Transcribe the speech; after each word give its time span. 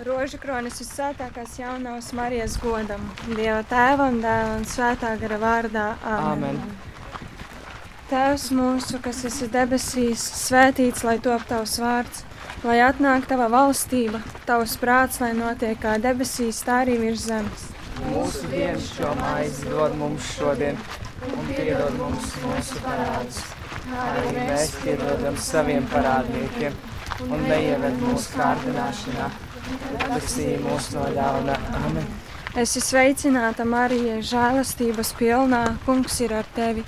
Rožu 0.00 0.38
kronis 0.40 0.78
visvētākās 0.80 1.58
jaunās 1.60 2.06
Marijas 2.16 2.54
godam, 2.62 3.02
Dieva 3.26 3.60
tēva 3.68 4.06
un 4.08 4.22
dēla 4.22 4.54
un 4.56 4.62
svētā 4.64 5.10
gara 5.20 5.36
vārdā. 5.42 5.82
Āmen. 6.08 6.56
Amen. 6.56 6.78
Tēvs 8.08 8.46
mūsu, 8.56 8.96
kas 9.04 9.20
esi 9.28 9.48
debesīs, 9.52 10.22
svētīts 10.46 11.04
lai 11.04 11.18
top 11.20 11.44
tavs 11.50 11.76
vārds, 11.82 12.22
lai 12.64 12.78
atnāk 12.86 13.28
tava 13.28 13.50
valstība, 13.52 14.22
tavs 14.48 14.78
prāts, 14.80 15.20
lai 15.20 15.34
notiek 15.36 15.76
kā 15.82 15.98
debesīs, 16.00 16.62
tā 16.64 16.80
arī 16.86 16.96
virs 17.02 17.28
zemes. 17.28 17.68
Mūsu 18.06 18.48
dienas 18.54 18.88
šo 18.94 19.12
maizi 19.20 19.68
dod 19.68 19.98
mums 20.00 20.32
šodien, 20.38 20.80
un 21.28 21.52
piedod 21.52 22.00
mums 22.00 22.32
mūsu 22.46 22.80
parādus, 22.86 23.44
kā 23.84 24.08
arī 24.16 24.32
mēs 24.48 24.74
piedodam 24.80 25.36
saviem 25.50 25.92
parādniekiem, 25.92 26.82
un 27.28 27.46
neieved 27.52 28.00
mūsu 28.00 28.40
kārdināšanā, 28.40 29.30
bet 29.82 30.08
pesī 30.14 30.54
mūs 30.62 30.90
no 30.96 31.06
ļauna. 31.14 31.56
Amen. 31.84 32.10
Es 32.58 32.74
esmu 32.74 32.82
sveicināta 32.82 33.62
Marija, 33.62 34.16
žēlastības 34.26 35.12
pilnā, 35.18 35.62
kungs 35.86 36.18
ir 36.24 36.34
ar 36.34 36.48
tevi. 36.56 36.82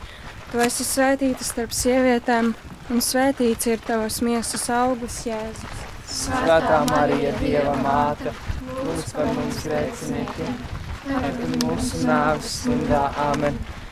Tu 0.51 0.61
esi 0.61 0.85
svētīta 0.85 1.47
starp 1.47 1.73
sievietēm, 1.77 2.51
un 2.91 3.05
svētīts 3.05 3.71
ir 3.71 3.85
tavas 3.87 4.19
miesas 4.27 4.67
augurs, 4.75 5.21
Jēzus. 5.29 5.85
Svētā 6.13 6.83
Marija, 6.91 7.31
Dieva 7.39 7.77
māte, 7.81 8.35
lūdz 8.83 9.15
par 9.17 9.31
mums 9.37 9.63
grēciniekiem, 9.65 10.59
tagad 11.07 11.55
mūsu 11.63 12.03
nāves 12.11 12.59
stundā. 12.59 13.07
Amen. 13.31 13.57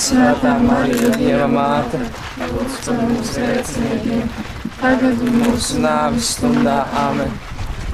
Svētā 0.00 0.54
Marija, 0.64 1.10
Dieva 1.20 1.46
māte, 1.50 1.98
lūdz 2.40 2.76
par 2.86 3.00
mums 3.04 3.32
grēciniekiem, 3.36 4.30
tagad 4.80 5.20
un 5.26 5.34
mūsu 5.42 5.82
nāves 5.84 6.30
stundā. 6.38 6.78
Amen. 7.02 7.34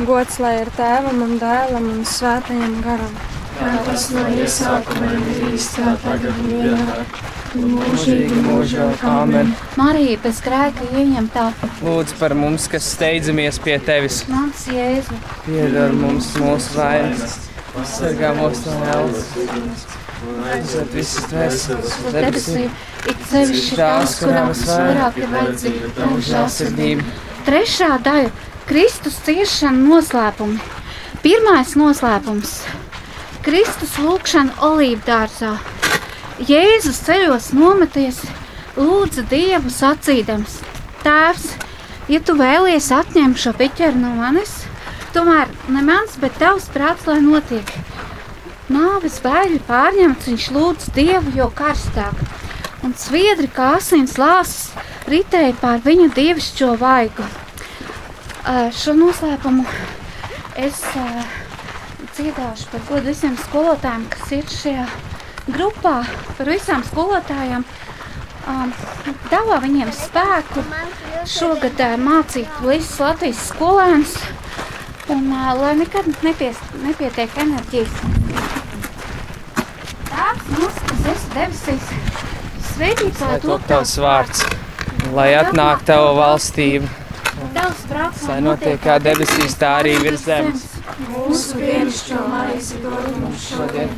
Gods 0.06 0.38
lai 0.38 0.52
ir 0.60 0.70
tēvam 0.76 1.24
un 1.24 1.34
dēlam 1.40 1.88
un 1.96 2.04
svētajam 2.06 2.76
garam. 2.84 3.16
kā 3.56 3.72
tas 3.88 4.10
no 4.12 4.22
iesākuma 4.36 5.10
ir 5.16 5.24
bijis, 5.30 5.66
tā 5.74 5.96
tagad 6.04 6.38
un 6.44 6.52
vienmēr, 6.52 7.02
Mūžīgi 7.56 8.38
mūžā. 8.44 8.86
Amen. 9.08 9.54
Marija 9.80 10.18
bez 10.22 10.42
grēka 10.44 10.84
ieņemtā 10.92 11.46
Lūdzu 11.80 12.18
par 12.20 12.34
mums, 12.36 12.68
kas 12.68 12.90
steidzamies 12.92 13.58
pie 13.64 13.78
tevis. 13.80 14.22
mans 14.28 14.66
Jēzu. 14.68 15.16
Piedod 15.46 15.96
mums 15.96 16.34
mūsu 16.36 16.76
vainas, 16.76 17.38
sargā 17.96 18.34
mūs 18.36 18.66
no 18.68 18.82
ēlas. 18.92 19.95
Aizved 20.26 20.90
visas 20.94 21.26
dvēseles, 21.30 21.92
Debesīm 22.10 22.16
debesīm, 22.16 22.70
ir 23.10 23.18
sevišķi 23.30 23.76
tās, 23.78 24.16
kurām 24.20 24.50
vairāk 24.58 25.20
ir 25.20 25.30
vajadzīga 25.32 25.90
tavu 25.98 26.18
žēlsirdību. 26.28 27.06
Trešā 27.46 27.90
daļa- 28.06 28.32
Kristus 28.68 29.20
ciešana 29.26 29.78
noslēpumi. 29.86 30.58
Pirmais 31.22 31.74
noslēpums- 31.78 32.56
Kristus 33.46 33.96
lūgšana 34.02 34.56
olīvu 34.68 35.02
dārzā. 35.06 35.52
Jēzus 36.42 36.98
ceļos 37.06 37.52
nometies, 37.54 38.18
lūdza 38.76 39.22
Dievu 39.30 39.70
sacīdams: 39.70 40.58
Tēvs, 41.04 41.46
ja 42.08 42.20
tu 42.20 42.34
vēlies 42.34 42.90
atņemt 42.90 43.38
šo 43.38 43.54
piķeri 43.56 43.94
no 43.94 44.10
manis, 44.18 44.64
tomēr 45.14 45.48
ne 45.68 45.82
mans, 45.82 46.18
bet 46.20 46.36
tavs 46.38 46.68
prāts, 46.74 47.06
lai 47.06 47.20
notiek. 47.20 47.70
Nāves 48.66 49.20
bēgļi 49.22 49.60
pārņemts, 49.68 50.26
viņš 50.26 50.44
lūdz 50.50 50.86
Dievu, 50.96 51.32
jo 51.38 51.46
karstāk, 51.54 52.18
un 52.82 52.96
sviedri 52.98 53.46
kā 53.46 53.76
asins 53.76 54.16
lāsas 54.18 54.72
ritēja 55.06 55.54
pār 55.60 55.84
viņa 55.84 56.08
dievišķo 56.16 56.72
vaigu. 56.80 57.26
Uh, 58.46 58.66
šo 58.74 58.96
noslēpumu 58.98 59.62
es 60.58 60.82
uh, 60.98 61.22
dziedāšu 62.16 62.72
par 62.72 62.84
godu 62.88 63.12
visiem 63.12 63.38
skolotājiem, 63.44 64.08
kas 64.10 64.34
ir 64.34 64.50
šajā 64.50 64.88
grupā, 65.54 65.96
par 66.34 66.50
visām 66.50 66.82
skolotājām. 66.90 67.66
Um, 68.50 68.74
Dāvā 69.30 69.60
viņiem 69.62 69.94
spēku 69.94 70.66
šogad 71.30 71.86
uh, 71.86 71.96
mācīt 72.02 72.60
visas 72.66 72.98
Latvijas 73.02 73.46
skolēnus, 73.52 74.18
un 75.14 75.26
uh, 75.30 75.50
lai 75.62 75.74
nekad 75.84 76.10
nepies, 76.26 76.62
nepietiek 76.82 77.42
enerģijas. 77.46 78.25
Kas 81.06 81.22
esi 81.22 81.28
debesīs, 81.36 81.90
svētīts 82.72 83.20
lai 83.22 83.36
top 83.42 83.66
tavs 83.70 83.92
vārds, 84.02 84.40
lai 85.14 85.28
atnāk 85.38 85.84
tava 85.86 86.08
valstība, 86.18 86.88
Tavs 87.54 87.84
prāts, 87.86 88.24
lai 88.26 88.40
notiek 88.42 88.80
kā 88.82 88.96
debesīs, 89.04 89.54
tā 89.60 89.70
arī 89.82 89.92
virs 90.02 90.24
zemes. 90.26 90.64
mūsu 91.12 91.60
dienascho 91.60 92.24
maizi 92.32 92.80
dod 92.82 93.06
mums 93.20 93.46
šodien, 93.52 93.94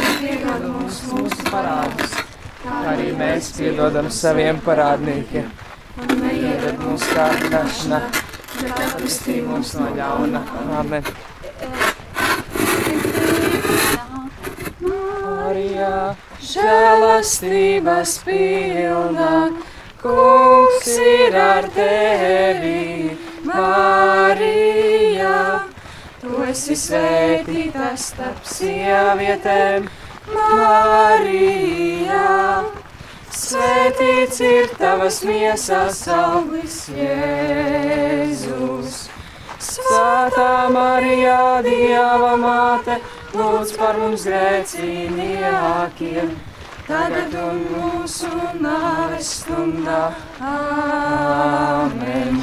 un 0.00 0.18
piedod 0.22 0.66
mums 0.72 1.00
mūsu 1.12 1.46
parādus, 1.52 2.18
Kā 2.64 2.82
arī 2.96 3.12
mēs 3.16 3.52
piedodam 3.54 4.10
saviem 4.10 4.58
parādniekiem. 4.66 5.46
un 6.02 6.06
neieved 6.20 6.48
Ieved 6.50 6.82
mūsu 6.82 7.14
kārdināšanā, 7.14 8.00
bet 8.62 8.84
atpestī 8.88 9.38
mūs 9.46 9.76
no 9.78 9.94
ļauna. 9.94 10.42
Amen. 10.80 11.04
Marijā, 14.80 16.14
žēlastības 16.48 18.14
pilna, 18.24 19.32
kungs 20.00 20.88
ir 20.96 21.36
ar 21.36 21.68
tevi. 21.74 23.16
Marijā, 23.48 25.34
tu 26.22 26.40
esi 26.48 26.76
svētīta 26.76 27.92
starp 28.00 28.48
sievietēm. 28.48 29.88
Marijā, 30.32 32.24
svētīts 33.32 34.40
ir 34.44 34.72
tavas 34.80 35.22
miesas 35.28 36.02
auglis, 36.12 36.82
Jēzus. 36.96 39.08
Svētā 39.78 40.66
Marijā, 40.74 41.62
Dieva 41.62 42.32
māte, 42.40 42.96
lūdz 43.38 43.70
par 43.78 43.98
mums 44.00 44.24
grēciniekiem, 44.26 46.32
tagad 46.88 47.36
un 47.38 47.60
mūsu 47.70 48.30
nāves 48.58 49.28
stundā. 49.42 50.00
Āmen! 50.42 52.40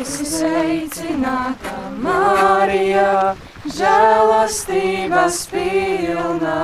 Esi 0.00 0.26
sveicināta, 0.26 1.76
Marijā, 2.02 3.36
žēlastības 3.78 5.44
pilna. 5.52 6.58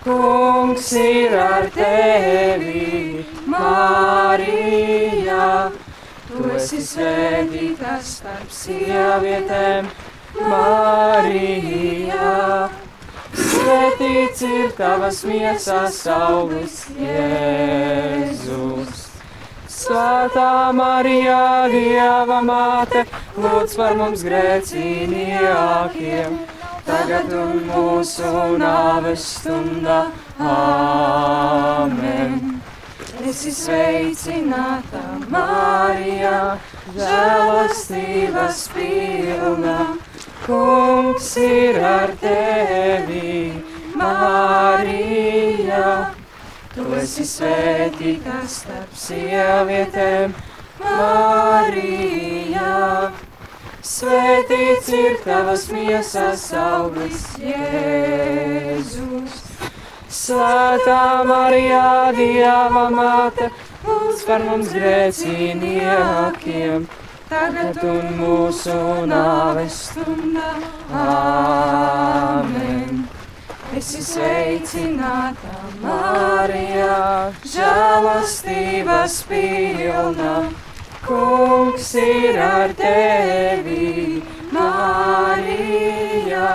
Kungs 0.00 0.86
ir 0.96 1.34
ar 1.36 1.66
tevi, 1.74 3.20
Marijā. 3.52 5.48
Tu 6.30 6.46
esi 6.54 6.78
svētīta 6.86 7.96
starp 8.06 8.52
sievietēm, 8.54 9.88
Marijā. 10.46 12.34
Svētīts 13.34 14.44
ir 14.46 14.70
tavas 14.78 15.24
miesas 15.26 15.98
auglis, 16.14 16.76
Jēzus. 17.00 19.02
Svētā 19.80 20.70
Marijā, 20.76 21.66
Dieva 21.74 22.38
māte, 22.46 23.02
lūdz 23.34 23.74
par 23.80 23.98
mums 23.98 24.22
grēciniekiem, 24.26 26.38
tagad 26.86 27.34
un 27.42 27.66
mūsu 27.72 28.30
nāves 28.62 29.26
stundā. 29.40 30.00
Āmen! 30.38 32.59
Esi 33.20 33.50
sveicināta, 33.52 35.00
Marijā, 35.28 36.56
žēlastības 36.96 38.62
pilna. 38.72 39.74
Kungs 40.46 41.28
ir 41.42 41.76
ar 41.84 42.14
tevi, 42.22 43.60
Marijā. 44.00 45.90
Tu 46.72 46.86
esi 47.02 47.28
svētīta 47.28 48.40
starp 48.48 48.96
sievietēm, 49.04 50.32
Marijā. 50.80 52.72
Svētīts 53.84 54.92
ir 54.96 55.20
tavas 55.28 55.68
miesas 55.74 56.48
auglis, 56.56 57.28
Jēzus. 57.44 59.49
Svētā 60.10 61.22
Marijā, 61.22 62.10
Dieva 62.16 62.88
māte, 62.90 63.46
lūdz 63.86 64.24
par 64.26 64.42
mums 64.42 64.72
grēciniekiem, 64.74 66.88
tagad 67.30 67.78
un 67.86 68.18
mūsu 68.18 69.06
nāves 69.06 69.86
stundā. 69.86 70.58
Āmen! 70.90 73.06
Esi 73.78 74.02
sveicināta, 74.02 75.54
Marijā, 75.78 77.30
žēlastības 77.46 79.22
pilna. 79.30 80.50
Kungs 81.06 81.94
ir 82.02 82.34
ar 82.50 82.74
tevi, 82.74 84.26
Marija. 84.50 86.50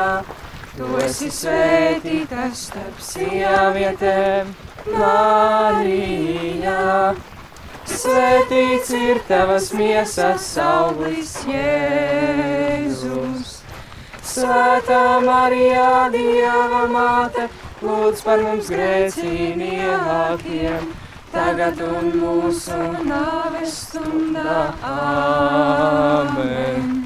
Tu 0.76 0.84
esi 1.00 1.30
svētīta 1.32 2.50
starp 2.52 2.98
sievietēm, 3.00 4.50
Marija. 4.92 7.16
Svētīts 7.88 8.92
ir 8.98 9.22
tavas 9.30 9.70
miesas 9.78 10.58
auglis, 10.60 11.32
Jēzus. 11.48 13.54
Svētā 14.26 15.22
Marija, 15.24 16.10
Dieva 16.12 16.84
māte, 16.92 17.48
lūdz 17.80 18.20
par 18.28 18.44
mums 18.44 18.68
grēciniekiem 18.76 20.92
tagad 21.36 21.80
un 21.84 22.14
mūsu 22.20 22.78
nāves 23.08 23.74
stundā. 23.86 24.60
Āmen! 24.92 27.05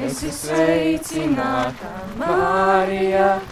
Esi 0.00 0.30
sveicināta, 0.32 1.90
Marija, 2.16 3.42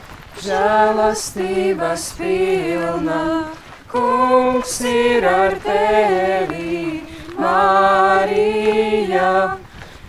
žēlastības 0.41 2.07
pilna. 2.17 3.51
Kungs 3.91 4.79
ir 4.89 5.27
ar 5.29 5.59
tevi, 5.61 7.03
Marija. 7.37 9.29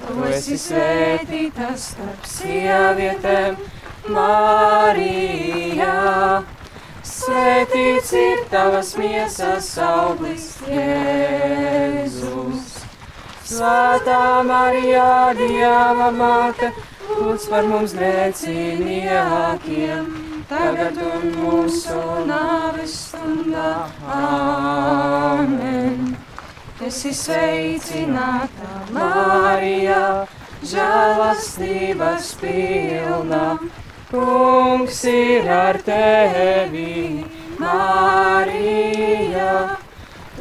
Tu 0.06 0.24
esi 0.32 0.60
svētīta 0.62 1.74
starp 1.76 2.30
sievietēm, 2.38 3.60
Marija. 4.16 5.96
Svētīts 7.04 8.16
ir 8.16 8.46
tavas 8.54 8.96
miesas 8.96 9.74
auglis, 9.84 10.54
Jēzus. 10.64 12.71
Svētā 13.52 14.48
Marijā, 14.48 15.36
Dieva 15.36 16.08
māte, 16.16 16.70
lūdz 17.10 17.50
par 17.52 17.66
mums 17.68 17.92
grēciniekiem, 17.98 20.06
tagad 20.48 20.96
un 21.04 21.26
mūsu 21.36 22.00
nāves 22.30 22.94
stundā. 23.10 23.92
Āmen! 24.08 26.16
Esi 26.82 27.12
sveicināta, 27.14 28.72
Marija, 28.96 30.26
žēlastības 30.72 32.32
pilna. 32.40 33.60
Kungs 34.10 35.04
ir 35.12 35.52
ar 35.60 35.78
tevi, 35.92 37.28
Marija. 37.60 39.52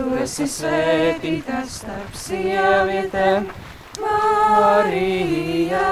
Tu 0.01 0.15
esi 0.17 0.47
svētīta 0.49 1.59
starp 1.69 2.15
sievietēm, 2.17 3.51
Marija. 4.01 5.91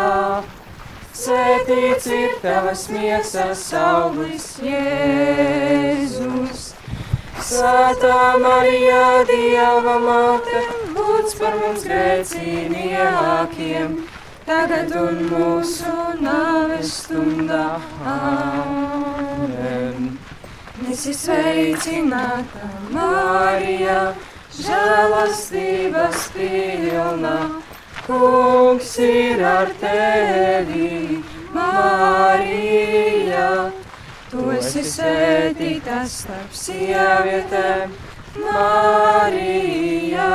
Svētīts 1.13 2.09
ir 2.17 2.39
tavas 2.41 2.87
miesas 2.89 3.67
auglis, 3.77 4.47
Jēzus. 4.65 6.73
Svētā 7.51 8.41
Marija, 8.41 9.29
Dieva 9.29 9.99
māte, 10.07 10.63
lūdz 10.97 11.37
par 11.43 11.61
mums 11.61 11.85
grēciniekiem 11.85 13.93
tagad 14.49 14.97
un 15.03 15.21
mūsu 15.35 15.93
nāves 16.25 16.97
stundā. 17.03 17.77
Āmen! 18.17 20.17
Esi 20.87 21.11
sveicināta, 21.11 22.69
Marija, 22.95 24.15
žēlastības 24.55 26.29
pilna. 26.37 27.33
Kungs 28.07 28.93
ir 29.03 29.43
ar 29.43 29.73
tevi, 29.81 31.19
Marija. 31.51 33.73
Tu 34.31 34.47
esi 34.55 34.87
svētīta 34.87 36.05
starp 36.07 36.55
sievietēm, 36.55 37.99
Marija. 38.47 40.31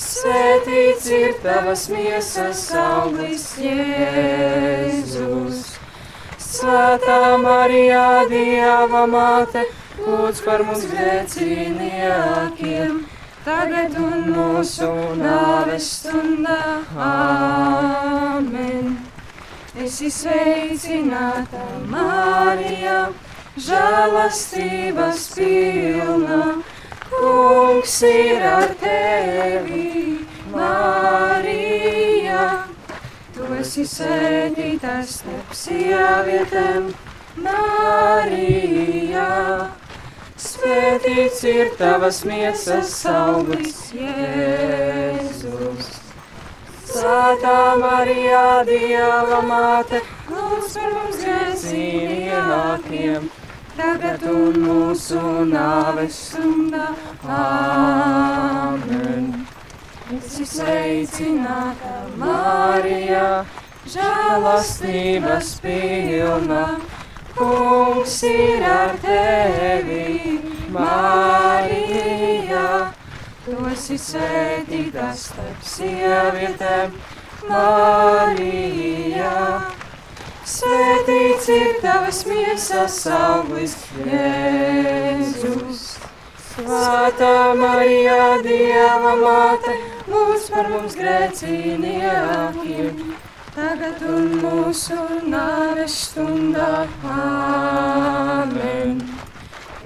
Svētīts 0.00 1.12
ir 1.12 1.36
tavas 1.44 1.90
miesas 1.92 2.70
auglis, 2.72 3.50
Jēzus. 3.60 5.75
Svētā 6.56 7.36
Marijā, 7.36 8.24
Dieva 8.30 9.02
māte, 9.10 9.66
lūdz 10.00 10.38
par 10.46 10.62
mums 10.64 10.86
grēciniekiem, 10.88 13.02
tagad 13.44 13.98
un 14.00 14.24
mūsu 14.32 14.88
nāves 15.20 15.90
stundā. 15.98 16.56
Āmen! 17.08 18.96
Esi 19.76 20.08
sveicināta, 20.08 21.60
Marija, 21.92 23.12
žēlastības 23.68 25.28
pilna. 25.36 26.42
Kungs 27.12 28.00
ir 28.08 28.48
ar 28.56 28.72
tevi, 28.80 30.24
Marija. 30.56 32.15
Esi 33.66 33.82
sēdīta 33.90 34.92
starp 35.10 35.54
sievietēm, 35.58 36.84
Marija. 37.42 39.24
Svētīts 40.38 41.40
ir 41.50 41.72
tavas 41.80 42.20
miesas 42.30 42.92
auglis, 43.10 43.80
Jēzus. 43.96 45.88
Svētā 46.92 47.56
Marijā, 47.82 48.44
Dieva 48.70 49.42
māte, 49.50 50.04
lūdz 50.30 50.78
par 50.78 50.96
mums 51.00 51.18
grēciniekiem 51.24 53.28
tagad 53.80 54.30
un 54.30 54.62
mūsu 54.62 55.26
nāves 55.50 56.22
stundā. 56.30 56.86
Āmen! 57.42 59.32
Esi 60.06 60.44
sveicināta, 60.46 61.96
Marija, 62.14 63.42
žēlastības 63.92 65.50
pilna. 65.64 66.64
Kungs 67.36 68.22
ir 68.26 68.64
ar 68.64 68.94
tevi, 69.02 70.40
Marija. 70.72 72.66
Tu 73.46 73.56
esi 73.70 73.98
svētīta 74.00 75.10
starp 75.14 75.60
sievietēm, 75.62 76.96
Marija. 77.50 79.34
Svētīts 80.46 81.48
ir 81.50 81.78
tavas 81.82 82.24
miesas 82.26 82.98
auglis, 83.10 83.76
Jēzus. 84.06 85.96
Svētā 86.56 87.52
Marijā, 87.58 88.40
Dieva 88.40 89.12
māte, 89.20 89.74
lūdz 90.08 90.44
par 90.54 90.70
mums 90.72 90.94
grēciniekiem, 90.96 92.94
tagad 93.56 94.02
un 94.04 94.26
mūsu 94.42 94.96
nāves 95.32 95.94
stundā. 96.10 96.84
Āmen! 97.08 98.98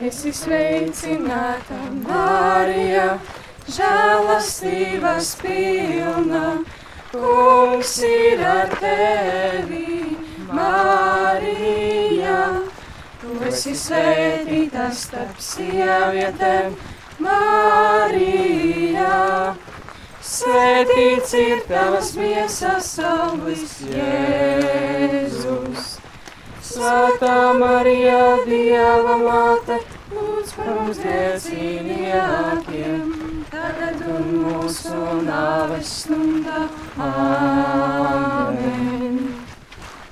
Esi 0.08 0.32
sveicināta, 0.34 1.78
Marija, 2.02 3.06
žēlastības 3.70 5.30
pilna, 5.42 6.44
kungs 7.12 7.94
ir 8.08 8.42
ar 8.54 8.74
tevi. 8.80 10.16
Marija, 10.50 12.40
tu 13.22 13.38
esi 13.52 13.76
svētīta 13.78 14.90
starp 15.04 15.38
sievietēm, 15.52 16.74
Marija. 17.22 19.14
Svētīts 20.30 21.32
ir 21.34 21.64
tavas 21.66 22.12
miesas 22.14 22.86
auglis, 23.02 23.82
Jēzus. 23.90 25.98
Svētā 26.62 27.50
Marija, 27.58 28.38
Dieva 28.46 29.16
māte, 29.18 29.82
lūdz 30.14 30.54
par 30.54 30.70
mums 30.76 31.00
grēciniekiem, 31.02 33.10
tagad 33.50 33.98
un 34.06 34.30
mūsu 34.44 34.94
nāves 35.26 35.90
stundā. 36.04 36.70
Āmen. 37.08 39.18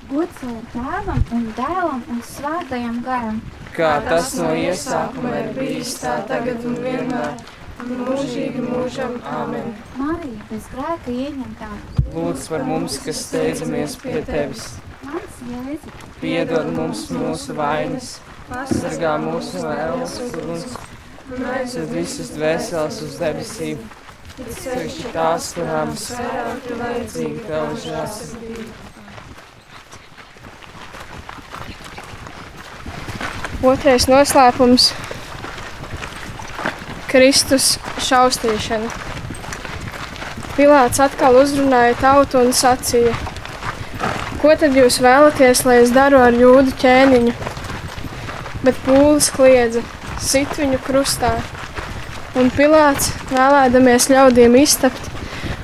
Gods 0.09 0.41
lai 0.49 0.59
tēvam 0.73 1.21
un 1.37 1.45
dēlam 1.61 2.01
un 2.11 2.19
svētajam 2.33 2.99
garam. 3.07 3.39
Kā 3.77 3.93
tas 4.09 4.27
no 4.35 4.51
iesākuma 4.65 5.31
ir 5.45 5.49
bijis 5.55 5.95
tā 6.01 6.17
tagad 6.27 6.59
un 6.67 6.75
vienmēr, 6.83 7.33
mūžīgi 7.87 8.63
mūžam. 8.63 9.15
Āmen. 9.23 9.73
Marija 9.97 10.47
bez 10.49 10.67
grēka 10.73 11.11
ieņemtā. 11.13 11.69
lūdz 12.15 12.47
par 12.51 12.63
mums, 12.67 12.97
kas 13.05 13.23
steidzamies 13.27 13.95
pie 14.01 14.21
tevis. 14.27 14.73
Mans 15.05 15.39
Jēzu, 15.49 15.93
Piedod 16.19 16.67
mums 16.75 17.05
mūsu 17.13 17.55
vainas, 17.55 18.19
pasargā 18.49 19.15
mūs 19.23 19.53
no 19.55 19.71
ēlas 19.71 20.17
uguns, 20.25 20.75
un 21.31 21.45
aizved 21.53 21.89
visas 21.95 22.33
dvēseles 22.35 23.01
uz 23.05 23.17
debesīm, 23.21 23.87
ceļš 24.39 24.99
tās, 25.13 25.53
kurām 25.55 25.95
vairāk 25.95 26.69
ir 26.69 26.79
vajadzīga 26.83 27.47
tava 27.47 27.81
žēlsirdība. 27.85 28.87
Otrais 33.59 34.05
noslēpums- 34.07 34.93
Kristus 37.09 37.71
šaustīšana. 38.05 38.89
Pilārs 40.53 40.99
atkal 41.01 41.39
uzrunāja 41.39 41.95
tautu 41.97 42.37
un 42.43 42.51
sacīja: 42.53 43.15
Ko 44.41 44.53
tad 44.59 44.77
jūs 44.77 44.99
vēlaties, 45.01 45.63
lai 45.65 45.79
es 45.83 45.93
daru 45.95 46.21
ar 46.21 46.37
jūdu 46.37 46.75
ķēniņu? 46.83 47.33
Bet 48.61 48.77
pūlis 48.85 49.31
kliedza, 49.33 49.81
sit 50.21 50.53
viņu 50.59 50.77
krustā. 50.85 51.33
Un 52.37 52.53
Pilārs, 52.53 53.09
vēlēdamies 53.33 54.09
ļaudīm 54.13 54.59
iztapt, 54.61 55.09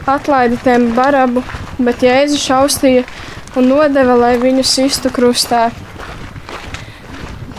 atlaida 0.10 0.58
tiem 0.66 0.90
barabu, 0.98 1.46
bet 1.78 2.02
Jēzu 2.02 2.42
šaustīja 2.42 3.06
un 3.56 3.70
nodeva, 3.70 4.18
lai 4.18 4.36
viņu 4.42 4.66
sistu 4.66 5.14
krustā. 5.14 5.68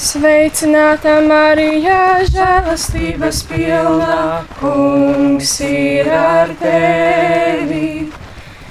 Sveicināta 0.00 1.18
Marija, 1.28 2.24
žēlastības 2.24 3.42
pilnā, 3.50 4.40
kungs 4.56 5.50
ir 5.66 6.08
ar 6.16 6.48
tevi. 6.56 8.08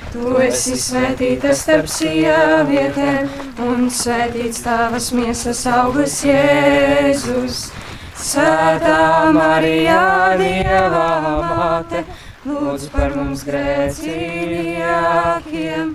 Tu 0.09 0.31
esi 0.47 0.73
svētīta 0.81 1.53
starp 1.53 1.85
sievietēm, 1.93 3.29
un 3.61 3.93
svētīts 3.93 4.65
tavas 4.65 5.13
miesas 5.13 5.61
augurs 5.69 6.17
Jēzus. 6.25 7.69
Svētā 8.17 9.29
Marija, 9.37 10.33
Dieva 10.41 11.37
māte, 11.45 12.01
lūdz 12.49 12.89
par 12.95 13.13
mums 13.13 13.45
grēcīgākiem, 13.45 15.93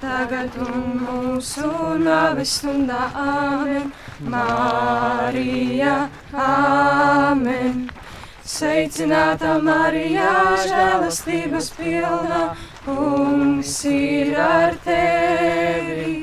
tagad 0.00 0.54
un 0.62 0.98
mūsu 1.02 1.70
nāves 2.02 2.58
stundā. 2.58 3.08
Āmen! 3.18 3.90
Marija, 4.32 5.94
Āmen! 6.32 7.88
Sveicināta 8.48 9.58
Marija, 9.60 10.30
žēlastības 10.64 11.68
pilna, 11.76 12.40
kungs 12.86 13.74
ir 13.90 14.38
ar 14.40 14.78
tevi. 14.86 16.14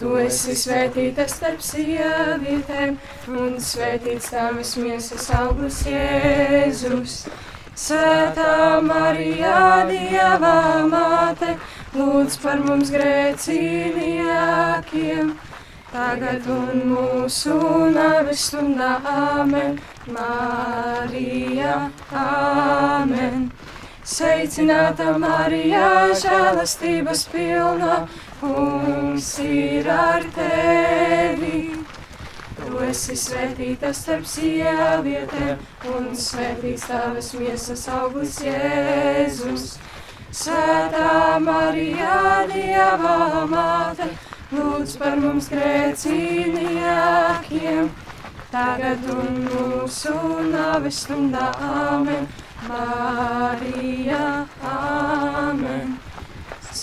Tu 0.00 0.16
esi 0.24 0.56
svētīta 0.56 1.28
starp 1.28 1.62
sievietēm, 1.62 2.96
un 3.30 3.58
svētīts 3.60 4.32
tavas 4.32 4.74
miesas 4.80 5.28
augurs 5.36 5.82
Jēzus. 5.86 7.20
Svētā 7.78 8.82
Marija, 8.82 9.86
Dieva 9.88 10.84
māte, 10.90 11.54
lūdz 11.94 12.36
par 12.42 12.58
mums 12.64 12.90
grēcīgākiem, 12.90 15.30
tagad 15.92 16.46
un 16.50 16.82
mūsu 16.90 17.54
nāves 17.94 18.40
stundā. 18.50 18.98
Āmen, 19.06 19.78
Marija, 20.10 21.90
Āmen. 22.10 23.50
Sveicināta 24.10 25.14
Marija, 25.22 26.10
žēlastības 26.18 27.28
pilna, 27.30 28.08
kungs 28.40 29.38
ir 29.44 29.86
ar 29.94 30.26
tevi. 30.34 31.70
Tu 32.70 32.78
esi 32.86 33.16
svētīta 33.18 33.88
starp 33.90 34.22
sievietēm, 34.30 35.58
un 35.90 36.04
svētīts 36.14 36.86
tavas 36.86 37.34
miesas 37.34 37.82
augurs 37.90 38.38
Jēzus. 38.44 39.74
Svētā 40.30 41.42
Marija, 41.42 42.46
Dieva 42.52 43.42
māte, 43.50 44.06
lūdz 44.54 44.94
par 45.00 45.16
mums 45.18 45.48
grēcīgākiem, 45.50 47.90
tagad 48.52 49.02
un 49.16 49.42
mūsu 49.48 50.14
nāves 50.52 51.00
stundā. 51.02 51.50
Āmen, 51.72 52.30
Marija, 52.70 54.46
Āmen. 54.76 55.99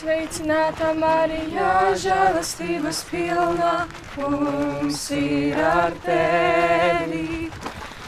Sveicināta 0.07 0.93
Marija, 0.95 1.91
žēlastības 1.99 3.01
pilna, 3.09 3.71
kungs 4.13 5.01
ir 5.11 5.57
ar 5.59 5.91
tevi. 6.05 7.49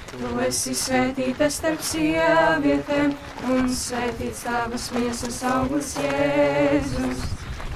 Tu 0.08 0.30
esi 0.46 0.72
svētīta 0.80 1.50
starp 1.52 1.84
sievietēm, 1.84 3.12
un 3.52 3.68
svētīts 3.68 4.48
tavas 4.48 4.88
miesas 4.96 5.44
augurs 5.52 6.00
Jēzus. 6.00 7.20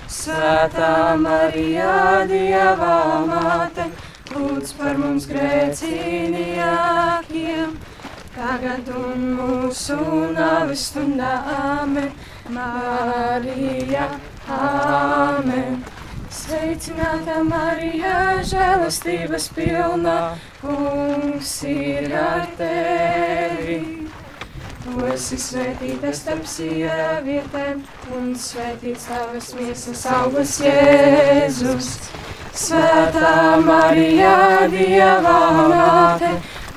Svētā 0.08 1.20
Marija, 1.20 2.24
Dieva 2.32 3.28
māte, 3.28 3.92
lūdz 4.32 4.72
par 4.78 4.96
mums 5.04 5.28
grēcīgākiem, 5.34 7.76
tagad 8.40 8.88
un 9.04 9.36
mūsu 9.42 10.00
nāves 10.32 10.88
stundā. 10.94 11.34
Āmen, 11.60 12.08
Marija, 12.50 14.10
Āmen. 14.52 15.84
Sveicināta 16.34 17.44
Marija, 17.46 18.42
žēlastības 18.44 19.48
pilna, 19.56 20.36
kungs 20.60 21.64
ir 21.70 22.12
ar 22.20 22.48
tevi. 22.58 23.78
Tu 24.84 25.06
esi 25.14 25.38
svētīta 25.40 26.12
starp 26.12 26.44
sievietēm, 26.50 27.84
un 28.18 28.36
svētīts 28.36 29.06
tavas 29.08 29.54
miesas 29.56 30.06
augurs 30.12 30.60
Jēzus. 30.66 31.88
Svētā 32.54 33.62
Marija, 33.64 34.68
Dieva 34.74 35.40
māte, 35.72 36.32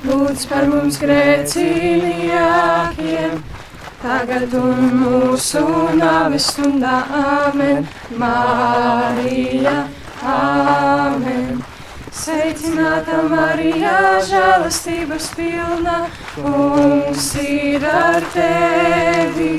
lūdz 0.07 0.47
par 0.53 0.65
mums 0.71 0.97
grēcīgākiem, 1.03 3.43
tagad 4.03 4.53
un 4.59 4.91
mūsu 5.01 5.63
nāves 5.99 6.51
stundā. 6.53 6.99
Āmen, 7.21 7.87
Marija, 8.19 9.79
Āmen. 10.23 11.65
Sveicināta 12.17 13.21
Marija, 13.29 13.97
žēlastības 14.25 15.27
pilna, 15.37 15.97
kungs 16.33 17.27
ir 17.43 17.85
ar 17.91 18.25
tevi. 18.33 19.51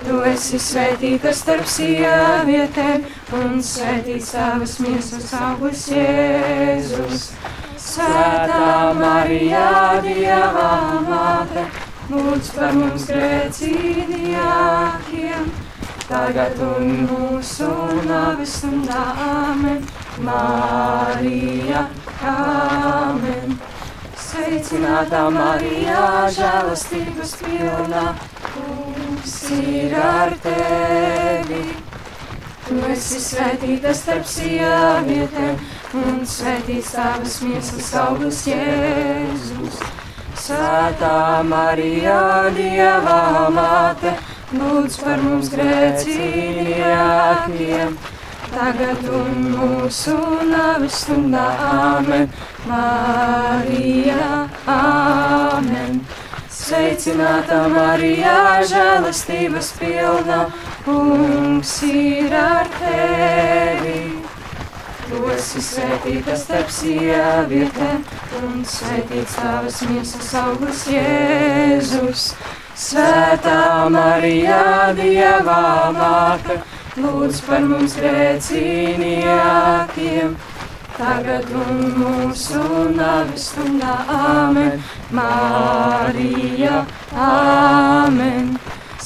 Tu 0.00 0.22
esi 0.30 0.56
svētīta 0.56 1.34
starp 1.36 1.68
sievietēm, 1.68 3.04
un 3.36 3.60
svētīts 3.60 4.32
tavas 4.32 4.78
miesas 4.80 5.28
augurs 5.36 5.84
Jēzus. 5.92 7.28
Svētā 7.76 8.94
Marija, 8.96 9.68
Dieva 10.06 10.72
māte, 11.04 11.68
lūdz 12.10 12.46
par 12.56 12.72
mums 12.76 13.04
grēcīgākiem, 13.10 15.42
tagad 16.08 16.54
un 16.66 16.84
mūsu 17.10 17.70
nāves 18.08 18.52
stundā. 18.60 19.04
Āmen, 19.26 19.80
Marija, 20.26 21.82
Āmen. 22.34 23.48
Sveicināta 24.30 25.20
Marija, 25.34 26.02
žēlastības 26.36 27.30
kungs 27.40 28.40
kungs 29.20 29.50
ir 29.50 29.94
ar 29.94 30.32
tevi. 30.42 31.62
Tu 32.66 32.76
esi 32.92 33.18
svētīta 33.22 33.92
starp 33.96 34.26
sievietēm, 34.30 35.58
un 35.98 36.20
svētīts 36.26 36.92
tavas 36.94 37.40
miesas 37.42 37.90
augurs 37.98 38.44
Jēzus. 38.46 39.80
Svētā 40.40 41.44
Marija, 41.44 42.48
Dieva 42.54 43.50
māte, 43.52 44.14
lūdz 44.56 44.94
par 45.02 45.18
mums 45.20 45.50
grēcīgākiem, 45.52 47.90
tagad 48.54 49.02
un 49.18 49.50
mūsu 49.52 50.14
nāves 50.48 50.96
stundā. 51.02 51.44
Āmen, 51.66 52.24
Marija, 52.70 54.30
Āmen. 54.76 56.00
Sveicināta 56.60 57.58
Marija, 57.74 58.38
žēlastības 58.72 59.68
pilna, 59.82 60.40
kungs 60.88 61.76
ir 61.90 62.32
ar 62.40 62.66
tevi. 62.80 64.19
Tu 65.10 65.18
esi 65.34 65.58
svētīta 65.58 66.36
starp 66.38 66.68
sievietēm, 66.70 68.04
un 68.38 68.60
svētīts 68.62 69.34
tavas 69.34 69.82
miesas 69.88 70.28
augurs 70.38 70.86
Jēzus. 70.86 72.38
Svētā 72.78 73.90
Marija, 73.90 74.94
Dieva 74.94 75.90
māte, 75.96 76.60
lūdz 77.02 77.42
par 77.48 77.66
mums 77.72 77.96
grēcīgākiem, 77.98 80.38
tagad 80.94 81.50
un 81.64 81.82
mūsu 81.98 82.62
nāves 82.94 83.50
stundā. 83.50 83.98
Āmen, 84.20 84.78
Marija, 85.10 86.86
Āmen. 87.26 88.59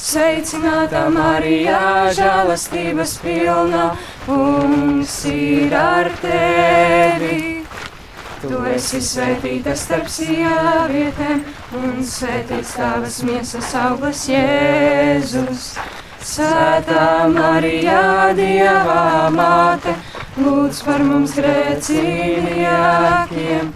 Sveicināta 0.05 1.07
Marija, 1.09 2.11
žēlastības 2.13 3.15
pilna, 3.23 3.97
kungs 4.27 5.15
ir 5.31 5.73
ar 5.73 6.11
tevi. 6.21 7.65
Tu 8.43 8.59
esi 8.69 9.01
svētīta 9.01 9.73
starp 9.73 10.05
sievietēm, 10.13 11.41
un 11.79 12.05
svētīts 12.05 12.75
tavas 12.77 13.17
miesas 13.25 13.73
augurs 13.81 14.29
Jēzus. 14.29 15.73
Svētā 16.21 17.25
Marija, 17.33 18.29
Dieva 18.37 19.33
māte, 19.33 19.97
lūdz 20.37 20.85
par 20.85 21.01
mums 21.01 21.33
grēcīgākiem, 21.39 23.73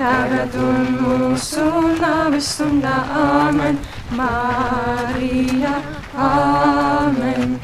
tagad 0.00 0.56
un 0.64 0.96
mūsu 1.04 1.68
nāves 2.00 2.56
stundā. 2.56 3.04
Āmen, 3.28 3.76
Marija, 4.16 5.74
Āmen. 6.16 7.58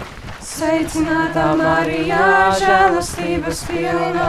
Sveicināta 0.45 1.55
Marija, 1.59 2.53
žēlastības 2.61 3.65
pilna, 3.67 4.27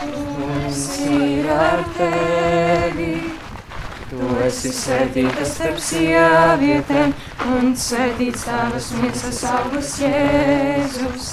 kungs 0.00 0.80
ir 1.04 1.46
ar 1.52 1.84
tevi. 1.98 3.12
Tu 4.08 4.30
esi 4.46 4.70
svētīta 4.72 5.44
starp 5.46 5.78
sievietēm, 5.84 7.12
un 7.52 7.76
svētīts 7.76 8.46
tavas 8.48 8.88
miesas 8.96 9.44
augurs 9.52 9.92
Jēzus. 10.00 11.26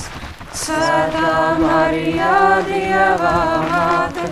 Svētā 0.55 1.55
Marija, 1.63 2.59
Dieva 2.67 3.37
māte, 3.71 4.25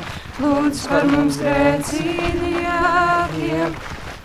lūdz 0.44 0.80
par 0.92 1.04
mums 1.10 1.36
grēcīgākiem, 1.40 3.70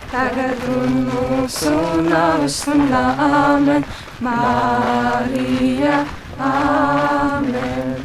tagad 0.09 0.63
un 0.73 0.95
mūsu 1.09 1.73
nāves 2.07 2.59
stundā. 2.63 3.03
Āmen, 3.25 3.85
Marija, 4.25 6.03
Āmen. 6.39 7.95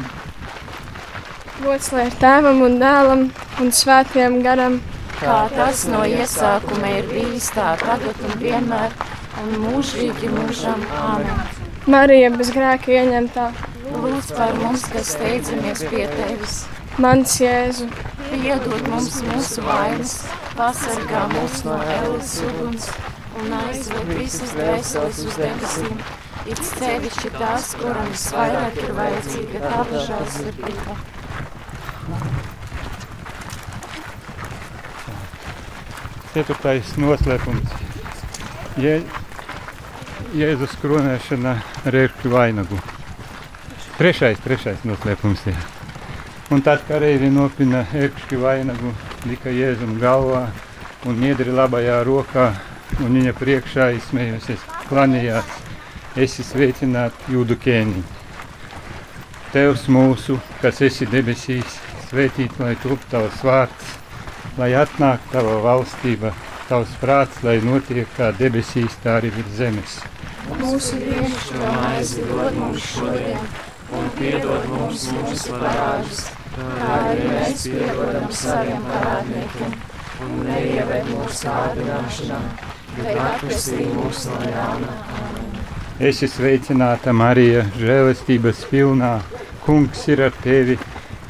Gods 1.63 1.91
lai 1.95 2.07
ir 2.09 2.17
tēvam 2.21 2.61
un 2.65 2.77
dēlam 2.81 3.27
un 3.61 3.71
svētajam 3.73 4.41
garam. 4.45 4.81
kā 5.15 5.37
tas 5.55 5.85
no 5.87 6.03
iesākuma 6.03 6.89
ir 6.97 7.05
bijis, 7.09 7.47
tā 7.55 7.75
tagad 7.79 8.19
un 8.27 8.33
vienmēr, 8.41 8.91
un 9.41 9.53
mūžīgi 9.63 10.31
mūžam. 10.33 10.83
Āmen. 11.01 11.63
Marija 11.87 12.29
bez 12.35 12.51
grēka 12.51 12.91
ieņemtā. 12.91 13.51
Lūdz 13.95 14.33
par 14.35 14.53
mums, 14.59 14.83
kas 14.91 15.13
steidzamies 15.15 15.85
pie 15.89 16.07
tevis. 16.11 16.65
Mans 16.97 17.37
Jēzu, 17.39 17.87
Piedod 18.25 18.87
mums 18.89 19.21
mūsu 19.23 19.63
vainas, 19.65 20.15
pasargā 20.55 21.25
mūs 21.33 21.63
no 21.67 21.75
ēlas 21.97 22.35
uguns 22.47 22.87
un 23.41 23.55
aizved 23.57 24.11
visas 24.15 24.53
dvēseles 24.55 25.19
uz 25.27 25.39
debesīm. 25.41 25.99
It 26.45 26.61
sevišķi 26.61 27.31
tās, 27.35 27.71
kuram 27.79 28.07
visvairāk 28.11 28.79
ir 28.83 28.91
vajadzīga 28.99 29.61
tava 29.65 30.01
žēlsirdība. 30.07 30.97
Ceturtais 36.35 36.91
noslēpums. 36.99 37.79
Je, 38.79 38.99
Jēzus 40.35 40.75
kronēšana 40.81 41.55
ar 41.87 41.97
ērkšķu 42.03 42.31
vainagu. 42.33 42.79
Trešais, 43.95 44.41
trešais 44.43 44.83
noslēpums. 44.87 45.45
Jā. 45.47 45.55
Un 46.51 46.61
tad 46.61 46.83
kareivi 46.89 47.31
nopina 47.31 47.85
ērkšķu 47.95 48.41
vainagu, 48.43 48.91
lika 49.29 49.49
Jēzum 49.49 49.97
galvā 50.01 50.45
un 51.09 51.19
niedri 51.21 51.53
labajā 51.53 51.99
rokā 52.05 52.49
un 53.01 53.17
viņa 53.17 53.33
priekšā 53.37 53.89
izsmējosies, 53.97 54.61
klanījās. 54.89 55.55
Esi 56.15 56.45
sveicināt 56.47 57.25
jūdu 57.27 57.57
ķēniņu. 57.59 58.03
Tevs 59.51 59.85
mūsu, 59.91 60.37
kas 60.61 60.79
esi 60.85 61.07
debesīs, 61.11 61.77
svētīt 62.07 62.55
lai 62.61 62.73
top 62.83 63.03
tavs 63.11 63.41
vārds, 63.43 63.89
lai 64.59 64.71
atnāk 64.79 65.23
tava 65.33 65.57
valstība, 65.65 66.31
tavs 66.69 66.93
prāts, 67.01 67.41
lai 67.43 67.57
notiek 67.63 68.07
kā 68.15 68.31
debesīs, 68.39 68.95
tā 69.03 69.17
arī 69.19 69.33
virs 69.35 69.57
zemes. 69.59 69.99
Mūsu 70.61 71.01
dienascho 71.01 71.59
maizi 71.59 72.23
dod 72.29 72.55
mums 72.61 72.87
šodien, 72.93 73.51
un 73.97 74.09
piedod 74.19 74.67
mums 74.71 75.07
mūsu 75.17 75.55
parādus, 75.59 76.25
kā 76.55 76.91
arī 76.95 77.27
mēs 77.29 77.65
piedodam 77.67 78.31
saviem 78.31 78.83
parādniekiem, 78.89 79.75
un 80.25 80.35
neieved 80.47 81.09
mūsu 81.11 81.49
kārdināšanā, 81.49 82.39
bet 82.95 83.21
atvestī 83.27 83.87
mūs 83.91 84.25
no 84.31 84.41
ļauna. 84.45 84.99
Esi 86.09 86.27
sveicināta, 86.27 87.13
Marija, 87.15 87.63
žēlastības 87.79 88.65
pilnā. 88.67 89.13
Kungs 89.65 90.01
ir 90.11 90.25
ar 90.27 90.33
tevi. 90.43 90.75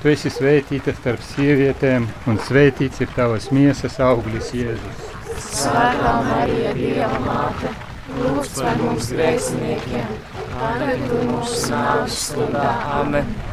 Tu 0.01 0.11
esi 0.11 0.29
svētīta 0.33 0.93
starp 0.97 1.21
sievietēm, 1.23 2.07
un 2.29 2.39
svētīts 2.47 3.01
ir 3.05 3.13
tavas 3.15 3.51
miesas 3.53 3.99
auglis, 4.03 4.51
Jēzus. 4.57 5.07
Svētā 5.45 6.13
Marija, 6.27 6.73
Dieva 6.77 7.21
māte, 7.25 7.71
lūdz 8.19 8.53
par 8.59 8.77
mums 8.81 9.09
grēciniekiem, 9.13 10.13
tagad 10.51 11.09
mūsu 11.29 11.65
nāves 11.71 12.21
stundā. 12.27 12.69
Amen. 12.99 13.44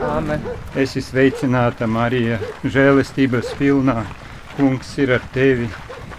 Amen. 0.00 0.40
Esi 0.76 1.02
sveicināta, 1.04 1.86
Marija, 1.86 2.38
žēlastības 2.64 3.52
pilnā. 3.58 4.04
Kungs 4.56 4.94
ir 4.98 5.12
ar 5.18 5.24
tevi. 5.34 5.68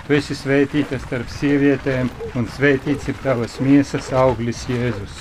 Tu 0.06 0.16
esi 0.18 0.36
svētīta 0.38 1.00
starp 1.02 1.30
sievietēm, 1.34 2.10
un 2.38 2.46
svētīts 2.54 3.10
ir 3.10 3.18
tavas 3.24 3.60
miesas 3.62 4.12
auglis, 4.14 4.64
Jēzus. 4.70 5.16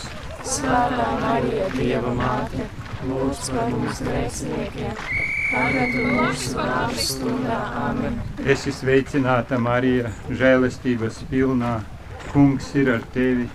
Svētā 0.49 1.09
Marija, 1.23 1.69
Dieva 1.75 2.13
māte, 2.17 2.69
lūdz 3.09 3.51
par 3.53 3.73
mums 3.73 4.01
grēciniekiem. 4.05 4.95
Amen. 7.89 8.21
Esi 8.45 8.73
sveicināta, 8.77 9.57
Marija, 9.61 10.13
žēlestības 10.29 11.23
pilnā. 11.33 11.79
Kungs 12.29 12.69
ir 12.77 12.93
ar 12.99 13.05
tevi. 13.15 13.49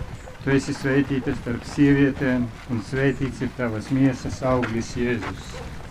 Tu 0.43 0.51
esi 0.51 0.73
svētīta 0.75 1.31
starp 1.37 1.63
sievietēm, 1.71 2.41
un 2.67 2.79
svētīts 2.83 3.45
ir 3.45 3.51
tavas 3.55 3.85
miesas 3.95 4.41
auglis, 4.43 4.89
Jēzus. 4.99 5.43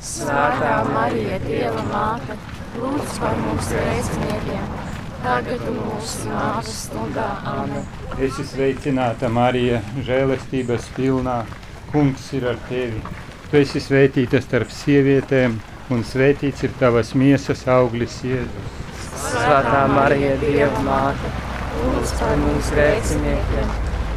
Svētā 0.05 0.73
Marija, 0.91 1.39
Dieva 1.41 1.81
māte, 1.87 2.35
lūdz 2.77 3.15
par 3.23 3.39
mums 3.41 3.71
grēciniekiem, 3.73 4.67
tagad 5.23 5.63
un 5.71 5.79
mūsu 5.79 6.29
nāves 6.29 6.75
stundā. 6.83 7.29
Amen. 7.49 7.87
Esi 8.21 8.45
sveicināta, 8.51 9.31
Marija, 9.33 9.79
žēlestības 10.05 10.91
pilnā. 10.99 11.39
Kungs 11.95 12.27
ir 12.37 12.45
ar 12.51 12.61
tevi. 12.69 13.01
Tu 13.49 13.63
esi 13.63 13.81
svētīta 13.81 14.43
starp 14.45 14.69
sievietēm, 14.69 15.55
un 15.97 16.05
svētīts 16.11 16.67
ir 16.69 16.77
tavas 16.83 17.15
miesas 17.17 17.65
auglis, 17.73 18.19
Jēzus. 18.29 18.77
Svētā 19.31 19.87
Marija, 19.97 20.37
Dieva 20.45 20.85
māte, 20.85 21.33
lūdz 21.81 22.15
par 22.21 22.37
mums 22.45 22.69
grēciniekiem, 22.77 23.75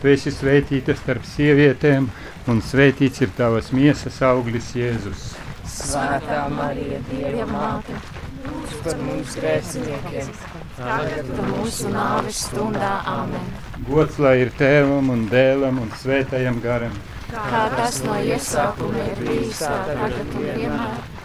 Tu 0.00 0.08
esi 0.14 0.32
svētīta 0.32 0.94
starp 0.96 1.26
sievietēm, 1.28 2.06
un 2.48 2.62
svētīts 2.64 3.20
ir 3.20 3.34
tavas 3.36 3.68
miesas 3.76 4.16
auglis, 4.24 4.70
Jēzus. 4.72 5.34
Svētā 5.68 6.46
Marija, 6.54 7.02
Dieva 7.10 7.44
māte, 7.50 7.98
lūdz 8.46 8.78
par 8.86 8.96
mums 9.04 9.36
grēciniekiem, 9.36 10.32
tagad 10.78 11.30
mūsu 11.50 11.92
nāves 11.92 12.40
stundā. 12.48 12.94
Amen. 13.12 13.52
Gods 13.90 14.18
lai 14.22 14.38
ir 14.46 14.54
tēvam 14.56 15.12
un 15.12 15.28
dēlam 15.30 15.84
un 15.84 15.92
svētajam 16.00 16.64
garam. 16.64 16.96
Kā 17.30 17.68
tas 17.76 18.00
no 18.02 18.16
iesākuma 18.24 19.04
ir 19.12 19.20
bijis, 19.20 19.60
tā 19.62 19.76
tagad 19.92 20.36
un 20.40 20.48
vienmēr. 20.48 21.18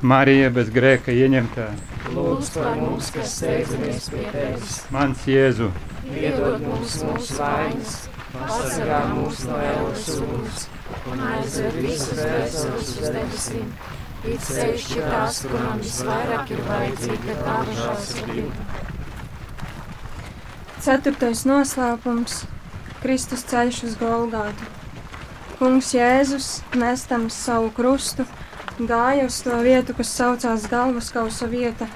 Marija 0.00 0.48
bez 0.50 0.70
grēka 0.72 1.12
ieņemtā. 1.12 1.66
lūdz 2.14 2.48
par 2.54 2.76
mums, 2.78 3.10
kas 3.12 3.34
steidzamies 3.40 4.08
pie 4.12 4.24
tevis. 4.32 4.78
Mans 4.94 5.26
Jēzu, 5.28 5.68
Piedod 6.06 6.60
mums 6.62 6.92
mūsu 7.02 7.36
vainas, 7.40 7.94
pasargā 8.30 8.98
mūs 9.10 9.40
no 9.48 9.56
ēlas 9.58 10.06
uguns 10.14 10.66
un 11.10 11.22
aizved 11.32 11.78
visus 11.82 12.12
dvēseles 12.20 12.92
uz 13.00 13.10
debesīm. 13.16 13.72
It 14.26 14.46
sevišķi 14.46 15.02
tās, 15.02 15.40
kurām 15.50 15.82
visvairāk 15.82 16.52
ir 16.54 16.62
vajadzīga 16.68 17.36
tava 17.42 17.76
žēlsirdība. 17.80 18.66
Ceturtais 20.86 21.44
noslēpums- 21.50 22.40
Kristus 23.02 23.42
ceļš 23.50 23.84
uz 23.90 24.00
Golgātu. 24.00 24.72
Kungs 25.58 25.92
Jēzus, 25.96 26.50
nestams 26.74 27.34
savu 27.34 27.70
krustu, 27.74 28.26
gāja 28.78 29.26
uz 29.26 29.42
to 29.42 29.58
vietu, 29.66 29.94
kas 29.96 30.14
saucās 30.20 30.70
galvaskausa 30.70 31.50
vieta, 31.50 31.88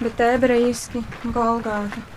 bet 0.00 0.20
ebrejiski 0.20 1.04
Golgāta. 1.24 2.13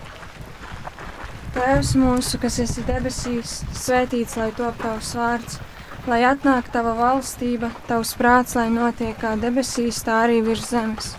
Tēvs 1.56 1.94
mūsu, 1.98 2.38
kas 2.42 2.60
esi 2.64 2.84
debesīs, 2.88 3.62
svētīts 3.76 4.36
lai 4.40 4.50
top 4.58 4.78
tavs 4.82 5.14
vārds, 5.18 5.58
lai 6.08 6.20
atnāk 6.28 6.70
tava 6.74 6.94
valstība, 6.98 7.70
tavs 7.88 8.14
prāts, 8.20 8.56
lai 8.60 8.68
notiek 8.74 9.18
kā 9.22 9.34
debesīs, 9.40 10.02
tā 10.06 10.22
arī 10.28 10.42
virs 10.46 10.68
zemes. 10.72 11.16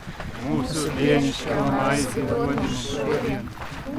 mūsu 0.49 0.85
dienascho 0.97 1.57
maizi 1.75 2.23
dod 2.29 2.55
mums 2.57 2.85
šodien, 2.93 3.49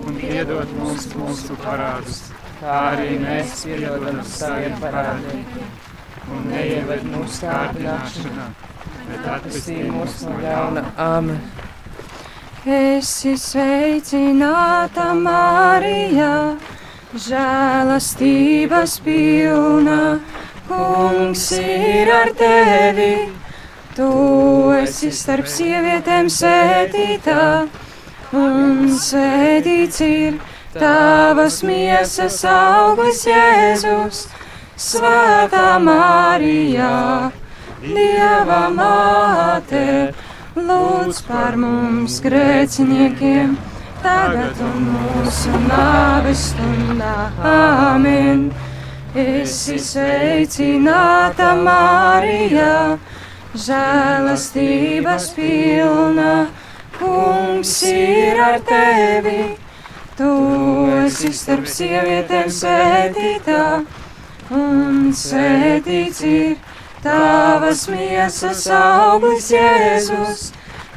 un 0.05 0.19
piedod 0.21 0.71
mums 0.77 1.07
mūsu 1.19 1.57
parādus, 1.63 2.21
kā 2.61 2.79
arī 2.93 3.19
mēs 3.25 3.65
piedodam 3.65 4.23
saviem 4.23 4.79
parādniekiem. 4.81 5.71
Un 6.29 6.51
neieved 6.51 7.07
mūsu 7.09 7.47
kārdināšanā, 7.47 8.51
bet 9.09 9.31
Atvestī 9.35 9.79
mūs 9.89 10.21
no 10.27 10.37
ļauna. 10.43 10.85
Amen. 11.09 11.41
Esi 12.67 13.37
sveicināta, 13.39 15.13
Marija, 15.15 16.57
žēlastības 17.15 18.97
pilna. 19.05 20.19
Kungs 20.67 21.45
ir 21.55 22.11
ar 22.11 22.33
tevi, 22.35 23.31
tu 23.95 24.09
esi 24.75 25.07
starp 25.15 25.47
sievietēm 25.47 26.27
sētītā, 26.27 27.47
un 28.35 28.91
sētīts 28.91 30.03
ir 30.03 30.41
tavas 30.75 31.63
miesas 31.63 32.43
auglis 32.43 33.23
Jēzus, 33.23 34.25
Svētā 34.75 35.79
Marija, 35.79 37.31
Dieva 37.79 38.65
māte 38.75 40.11
lūdz 40.57 41.19
par 41.27 41.57
mums 41.59 42.17
grēciniekiem, 42.23 43.53
tagad 44.01 44.57
un 44.65 44.87
mūsu 44.95 45.53
nāves 45.67 46.49
stundā. 46.53 47.29
Āmen! 47.45 48.49
Esi 49.17 49.79
sveicināta, 49.81 51.55
Marija, 51.57 52.97
žēlastības 53.57 55.31
pilna. 55.33 56.33
Kungs 56.99 57.71
ir 57.89 58.41
ar 58.43 58.59
tevi, 58.67 59.55
tu 60.17 60.29
esi 60.99 61.31
starp 61.33 61.69
sievietēm 61.71 62.49
sētītā, 62.51 63.63
un 64.53 65.13
sētīts 65.15 66.21
ir 66.27 66.57
Tavas 66.99 67.85
miesas 67.87 68.65
auglis 68.67 69.45
Jēzus, 69.53 70.49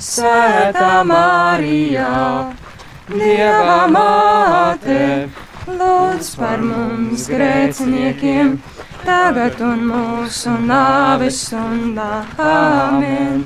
Svētā 0.03 1.05
Marijā, 1.07 2.51
Dieva 3.07 3.85
māte, 3.87 5.29
lūdz 5.69 6.31
par 6.41 6.65
mums 6.67 7.29
grēciniekiem, 7.31 8.57
tagad 9.05 9.63
un 9.63 9.85
mūsu 9.93 10.57
nāves 10.67 11.39
stundā. 11.45 12.25
Āmen! 12.35 13.45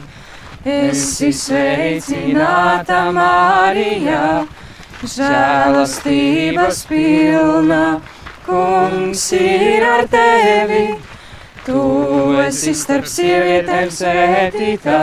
Esi 0.65 1.29
sveicināta 1.37 3.03
Marijā, 3.19 4.47
žēlastības 5.05 6.81
pilna, 6.89 7.83
kungs 8.49 9.27
ir 9.43 9.85
ar 9.91 10.07
tevi! 10.17 11.16
Tu 11.67 11.79
esi 12.39 12.71
starp 12.79 13.09
sievietēm 13.11 13.89
svētītā, 13.91 14.99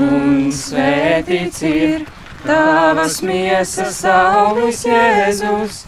un 0.00 0.46
svētīts 0.56 1.58
ir 1.68 2.06
tavas 2.46 3.18
miesas 3.20 3.98
auglis 4.08 4.80
Jēzus, 4.88 5.82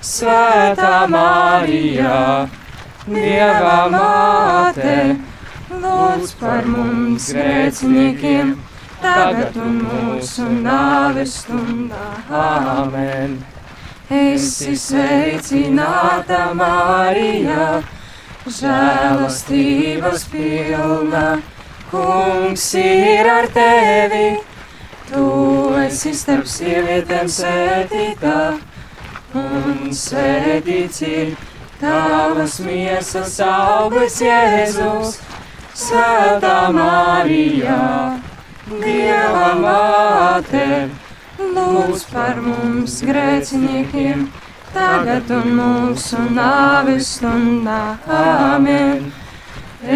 Svētā 0.00 1.02
Marijā, 1.12 2.22
Dieva 3.04 3.74
māte, 3.92 4.96
lūdz 5.74 6.32
par 6.40 6.64
mums 6.72 7.28
grēciniekiem, 7.36 8.56
tagad 9.04 9.60
un 9.60 9.76
mūsu 9.90 10.48
nāves 10.64 11.36
stundā. 11.42 12.08
Amen. 12.32 13.36
Esi 14.08 14.72
sveicināta 14.88 16.46
Marijā! 16.56 17.97
Žēlastības 18.52 20.24
pilna. 20.32 21.26
Kungs 21.88 22.64
ir 22.76 23.28
ar 23.32 23.46
tevi, 23.52 24.38
tu 25.08 25.24
esi 25.80 26.12
starp 26.16 26.48
sievietēm 26.48 27.30
sētītā, 27.32 28.40
un 29.40 29.88
sētīts 29.96 31.00
ir 31.08 31.32
tavas 31.80 32.58
miesas 32.64 33.38
auglis 33.44 34.18
Jēzus, 34.24 35.16
Svētā 35.78 36.56
Marijā, 36.74 38.18
Dieva 38.68 39.54
māte, 39.62 40.90
lūdz 41.38 42.04
par 42.12 42.42
mums 42.44 42.98
grēciniekiem 43.06 44.28
tagad 44.78 45.30
un 45.34 45.54
mūsu 45.58 46.20
nāves 46.34 47.14
stundā. 47.16 47.80
Āmen! 48.06 49.08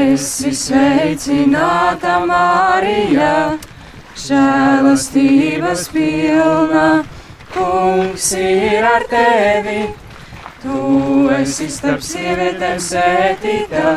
Esi 0.02 0.52
sveicināta 0.54 2.20
Marija, 2.26 3.58
žēlastības 4.24 5.88
pilna, 5.92 6.86
kungs 7.54 8.30
ir 8.38 8.86
ar 8.86 9.06
tevi. 9.10 9.80
Tu 10.62 10.78
esi 11.34 11.66
starp 11.66 12.04
sievietēm 12.06 12.78
sētītā, 12.78 13.94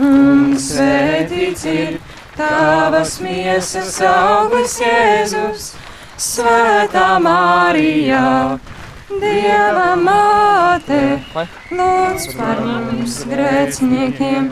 un 0.00 0.54
svētīts 0.56 1.66
ir 1.68 1.98
tavas 2.38 3.18
miesas 3.20 3.98
auglis 4.08 4.78
Jēzus, 4.80 5.74
Svētā 6.14 7.18
Marija, 7.20 8.56
Dieva 9.04 9.90
māte, 10.00 10.98
lūdz 11.76 12.22
par 12.38 12.60
mums 12.64 13.18
grēciniekiem, 13.28 14.46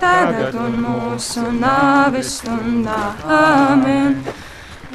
tagad 0.00 0.54
un 0.56 0.78
mūsu 0.80 1.44
nāves 1.58 2.38
stundā. 2.38 3.00
Āmen! 3.38 4.16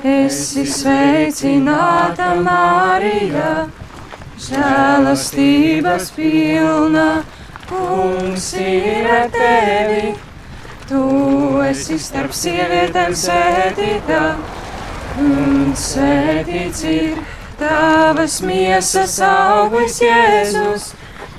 Esi 0.03 0.65
sveicināta 0.65 2.31
Marija, 2.41 3.51
žēlastības 4.47 6.09
pilna, 6.17 7.05
kungs 7.69 8.49
ir 8.57 9.11
ar 9.19 9.29
tevi. 9.37 10.15
Tu 10.89 11.03
esi 11.69 12.01
starp 12.01 12.33
sievietēm 12.33 13.13
sētītā, 13.13 14.25
un 15.21 15.71
sētīts 15.77 16.83
ir 16.89 17.23
tavas 17.63 18.41
miesas 18.43 19.17
auglis 19.23 19.99
Jēzus, 20.03 20.91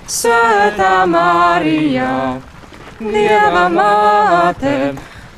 Svētā 0.09 1.05
Marija, 1.09 2.41
Dieva 3.01 3.65
māte, 3.73 4.75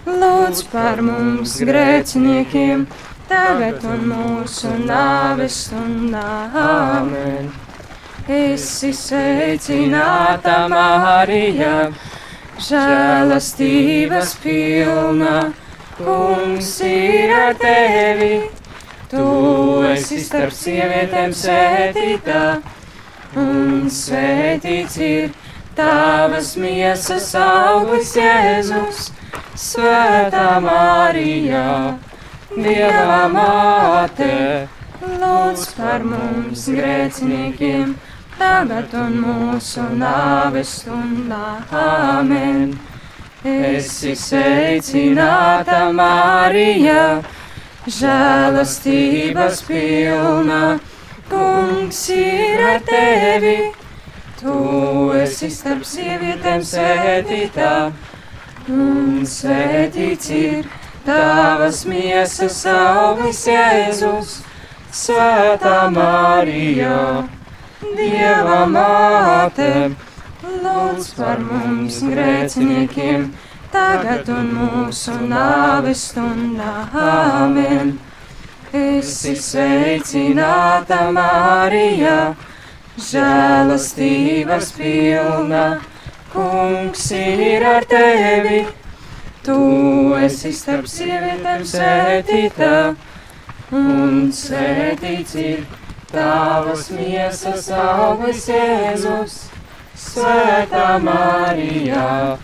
lūdz 0.07 0.63
par 0.71 1.03
mums 1.03 1.57
grēciniekiem, 1.67 2.85
tagad 3.31 3.87
un 3.91 4.05
mūsu 4.13 4.73
nāves 4.85 5.63
stundā. 5.67 6.27
Āmen! 6.67 7.49
Esi 8.27 8.91
sveicināta 8.91 10.59
Marija, 10.71 11.75
žēlastības 12.69 14.37
pilna, 14.43 15.35
kungs 15.99 16.77
ir 16.91 17.35
ar 17.39 17.59
tevi. 17.63 18.66
Tu 19.07 19.25
esi 19.87 20.17
starp 20.19 20.51
sievietēm 20.51 21.31
sētītā, 21.31 22.41
un 23.39 23.85
svētīts 23.93 24.97
ir 24.99 25.29
tavas 25.79 26.57
miesas 26.59 27.29
auglis 27.39 28.17
Jēzus, 28.19 29.13
Svētā 29.57 30.57
Marija, 30.65 31.95
Dieva 32.57 33.23
māte, 33.31 34.67
lūdz 35.05 35.69
par 35.79 36.03
mums 36.03 36.67
grēciniekiem, 36.75 37.95
tagad 38.41 38.99
un 39.05 39.17
mūsu 39.23 39.87
nāves 40.03 40.81
stundā. 40.81 41.61
Āmen! 41.71 42.75
Esi 43.47 44.17
sveicināta 44.19 45.85
Marija, 45.95 47.23
žēlastības 47.87 49.61
pilna, 49.67 50.79
kungs 51.31 52.01
ir 52.15 52.63
ar 52.73 52.81
tevi. 52.87 53.59
Tu 54.41 54.57
esi 55.17 55.49
starp 55.51 55.87
sievietēm 55.87 56.65
sētītā, 56.67 57.71
un 58.69 59.23
svētīts 59.27 60.33
ir 60.35 60.67
tavas 61.07 61.85
miesas 61.89 62.59
auglis 62.69 63.47
Jēzus, 63.49 64.37
Svētā 64.97 65.87
Marija, 65.93 67.25
Dieva 67.97 68.63
māte, 68.71 69.71
lūdz 70.43 71.11
par 71.17 71.43
mums 71.45 71.99
grēciniekiem, 72.05 73.27
tagad 73.73 74.29
un 74.33 74.51
mūsu 74.57 75.15
nāves 75.29 76.09
stundā. 76.11 76.73
Āmen! 76.93 77.97
Esi 78.77 79.33
sveicināta 79.39 81.07
Marija, 81.15 82.35
žēlastības 82.99 84.73
pilna, 84.77 85.63
kungs 86.33 87.07
ir 87.17 87.65
ar 87.65 87.87
tevi. 87.89 88.65
Tu 89.47 89.59
esi 90.27 90.51
starp 90.51 90.89
sievietēm 90.91 91.63
sētītā, 91.71 92.75
un 93.79 94.33
sētīts 94.35 95.37
ir 95.39 95.63
tavas 96.11 96.91
miesas 96.91 97.71
auglis 97.71 98.49
Jēzus, 98.51 99.39
Svētā 99.97 100.99
Marija, 101.01 102.37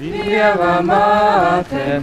Dieva 0.00 0.78
māte, 0.80 1.98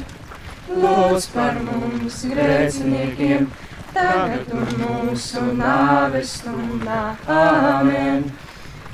lūdz 0.69 1.23
par 1.33 1.55
mums 1.65 2.19
grēciniekiem, 2.29 3.47
tagad 3.95 4.51
un 4.53 4.67
mūsu 4.83 5.41
nāves 5.57 6.36
stundā. 6.38 6.99
Āmen! 7.25 8.21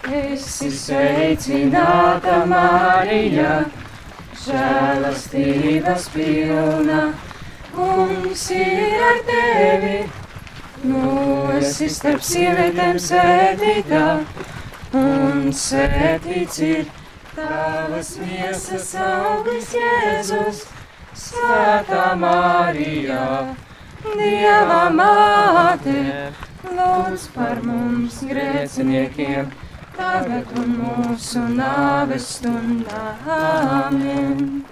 Esi 0.08 0.72
sveicināta 0.72 2.39
Marija, 2.48 3.60
žēlastības 4.46 6.08
pilna, 6.16 7.04
kungs 7.76 8.48
ir 8.56 9.06
ar 9.12 9.24
tevi. 9.34 10.02
Nu, 10.88 11.06
esi 11.60 11.92
starp 11.92 12.24
sievietēm 12.32 13.04
sētītā, 13.12 14.10
un 15.04 15.50
sētīts 15.68 16.68
ir 16.72 16.92
tavas 17.36 18.13
miesas 18.22 18.93
auglis 19.00 19.74
Jēzus, 19.78 20.63
Svētā 21.17 22.13
Marija, 22.17 23.26
Dieva 24.04 24.86
māte, 24.93 25.98
lūdz 26.67 27.28
par 27.36 27.62
mums 27.65 28.22
grēciniekiem, 28.28 29.52
tagad 29.98 30.50
un 30.60 30.74
mūsu 30.82 31.43
nāves 31.58 32.28
stundā. 32.38 33.04
Āmen! 33.38 34.63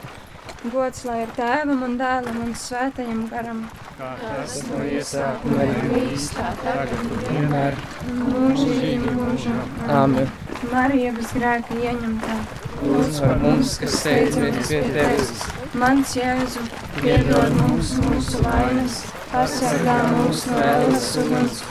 Gods 0.70 1.06
lai 1.10 1.22
ir 1.24 1.32
tēvam 1.34 1.80
un 1.88 1.96
dēlam 1.98 2.36
un 2.46 2.52
svētajam 2.54 3.22
garam, 3.32 3.64
Tas 3.98 4.54
no 4.68 4.82
iesākuma 4.86 5.66
ir 5.66 5.80
bijis 5.90 6.28
tā 6.36 6.52
tagad 6.62 6.92
un 7.00 7.10
vienmēr. 7.24 7.78
mūžīgi 8.20 9.16
mūžam. 9.18 9.58
Āmen. 10.02 10.30
Marija 10.72 11.12
bez 11.18 11.34
grēka 11.38 11.78
ieņemtā. 11.82 12.38
Lūdz 12.82 13.20
par 13.24 13.42
mums, 13.42 13.74
kas 13.82 13.98
steidzamies 14.04 14.70
pie 14.70 14.82
tevis. 14.94 15.34
Mans 15.82 16.14
Jēzu, 16.18 16.64
Piedod 17.00 17.58
mums 17.58 17.94
mūsu 18.06 18.42
vainas, 18.46 19.02
pasargā 19.34 19.98
mūs 20.14 20.46
no 20.52 20.62
ēnas 20.66 21.10
uguns 21.24 21.62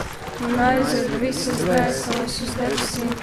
un 0.46 0.58
aizved 0.66 1.18
visas 1.22 1.62
dvēseles 1.62 2.40
uz 2.46 2.54
debesīm. 2.58 3.14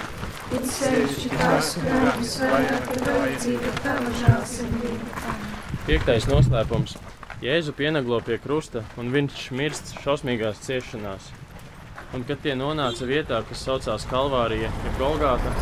It 0.48 0.64
sevišķi 0.64 1.28
tās, 1.36 1.74
kurām 1.76 2.22
visvairāk 2.22 2.92
ir 2.96 3.02
vajadzīga 3.08 3.72
tava 3.84 4.12
žēlsirdība. 4.22 5.17
Piektais 5.88 6.26
noslēpums. 6.28 6.98
Jēzu 7.40 7.72
pienaglo 7.72 8.18
pie 8.20 8.36
krusta, 8.36 8.82
un 9.00 9.06
viņš 9.08 9.46
mirst 9.56 9.94
šausmīgās 10.02 10.60
ciešanās. 10.66 11.30
Un, 12.12 12.26
kad 12.28 12.42
tie 12.44 12.52
nonāca 12.60 13.08
vietā, 13.08 13.38
kas 13.48 13.62
saucās 13.64 14.04
Kalvārija, 14.10 14.68
ir 14.68 14.98
Golgāta, 15.00 15.54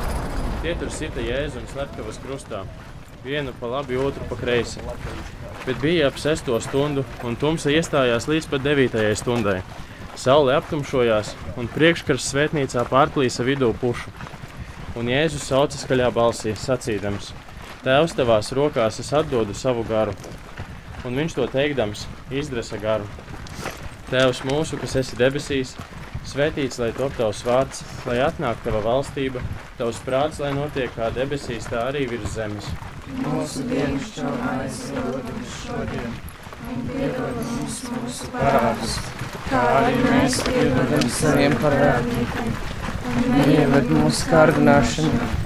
tie 0.64 0.74
tur 0.80 0.90
sita 0.90 1.22
Jēzu 1.22 1.62
un 1.62 1.70
slepkavas 1.70 2.18
krustā, 2.24 2.64
vienu 3.22 3.54
pa 3.60 3.70
labi, 3.76 4.00
otru 4.02 4.26
pa 4.26 4.40
kreisi. 4.42 4.82
Bet 5.62 5.78
bija 5.78 6.10
ap 6.10 6.18
sesto 6.18 6.58
stundu, 6.58 7.06
un 7.22 7.38
tumsa 7.38 7.70
iestājās 7.70 8.26
līdz 8.26 8.50
pat 8.50 8.66
devītajai 8.66 9.14
stundai. 9.22 9.60
Saule 10.18 10.58
aptumšojās, 10.58 11.36
un 11.54 11.70
priekškars 11.70 12.32
svētnīcā 12.34 12.88
pārplīsa 12.90 13.46
vidū 13.46 13.70
pušu. 13.78 14.10
Un 14.98 15.06
Jēzus 15.14 15.46
sauca 15.52 15.78
skaļā 15.78 16.10
balsī, 16.18 16.58
sacīdams: 16.58 17.30
Tēvs, 17.84 18.14
tavās 18.16 18.52
rokās 18.56 19.00
es 19.02 19.12
atdodu 19.14 19.54
savu 19.54 19.84
garu. 19.86 20.14
Un 21.06 21.18
viņš 21.18 21.36
to 21.36 21.46
teikdams, 21.50 22.06
izdresa 22.34 22.78
garu. 22.82 23.06
Tēvs 24.10 24.42
mūsu, 24.46 24.78
kas 24.80 24.96
esi 25.02 25.18
debesīs, 25.18 25.74
svētīts 26.26 26.80
lai 26.82 26.92
top 26.96 27.14
tavs 27.18 27.42
vārds, 27.46 27.82
lai 28.08 28.20
atnāk 28.24 28.60
tava 28.64 28.80
valstība, 28.84 29.42
tavs 29.78 30.00
prāts, 30.06 30.40
lai 30.42 30.52
notiek 30.56 30.92
kā 30.96 31.10
debesīs, 31.14 31.68
tā 31.70 31.84
arī 31.90 32.06
virs 32.10 32.36
zemes. 32.38 32.70
Mūsu 33.22 33.66
dienas 33.70 34.08
čomais 34.14 34.78
dod 34.94 35.26
mums 35.30 35.58
šodien, 35.62 36.16
un 36.72 36.86
piedod 36.90 37.42
mums 37.42 37.80
mūsu 37.96 38.30
parādus, 38.34 38.96
kā 39.50 39.62
arī 39.82 40.00
mēs 40.06 40.40
piedodam 40.48 41.10
saviem 41.20 41.58
parādniekiem. 41.62 42.56
neieved 43.30 43.90
mūsu 43.94 44.30
kārdināšanu, 44.30 45.45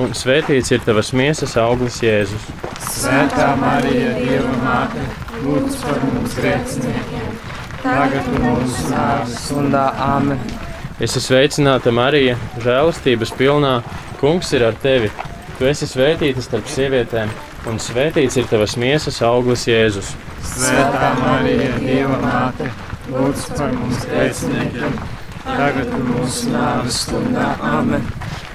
un 0.00 0.14
svētīts 0.16 0.72
ir 0.72 0.82
tavas 0.84 1.12
miesas 1.16 1.56
auglis, 1.60 2.00
Jēzus. 2.04 2.46
Svētā 2.90 3.50
Marija, 3.60 4.14
Dieva 4.16 4.52
māte, 4.62 5.04
lūdz 5.44 5.76
par 5.82 6.00
mums 6.06 6.36
grēciniekiem, 6.38 7.34
tagad 7.82 8.30
mūsu 8.38 8.86
nāves 8.92 9.36
Stundā. 9.44 9.86
Āmen! 10.06 10.40
Esi 11.00 11.20
sveicināta, 11.24 11.92
Marija, 11.96 12.36
žēlastības 12.64 13.32
pilnā. 13.36 13.78
Kungs 14.20 14.50
ir 14.52 14.66
ar 14.66 14.76
tevi. 14.82 15.08
Tu 15.56 15.68
esi 15.68 15.88
svētīta 15.88 16.42
starp 16.44 16.68
sievietēm, 16.68 17.32
un 17.68 17.80
svētīts 17.80 18.36
ir 18.40 18.48
tavas 18.48 18.76
miesas 18.80 19.20
auglis, 19.24 19.66
Jēzus. 19.68 20.14
Svētā 20.54 21.14
Marija, 21.20 21.76
Dieva 21.80 22.20
māte, 22.24 22.68
lūdz 23.12 23.48
par 23.56 23.72
mums 23.76 24.04
grēciniekiem, 24.08 25.00
tagad 25.44 25.96
mūsu 26.08 26.52
nāves 26.52 27.04
Stundā. 27.04 27.52
Āmen! 27.72 28.08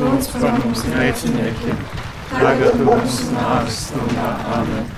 lūdz 0.00 0.28
par 0.34 0.56
mums 0.58 0.82
grēciniekiem, 0.88 1.80
tagad 2.32 2.82
mūsu 2.86 3.30
nāves 3.34 3.78
stundā. 3.86 4.28
Āmen! 4.56 4.90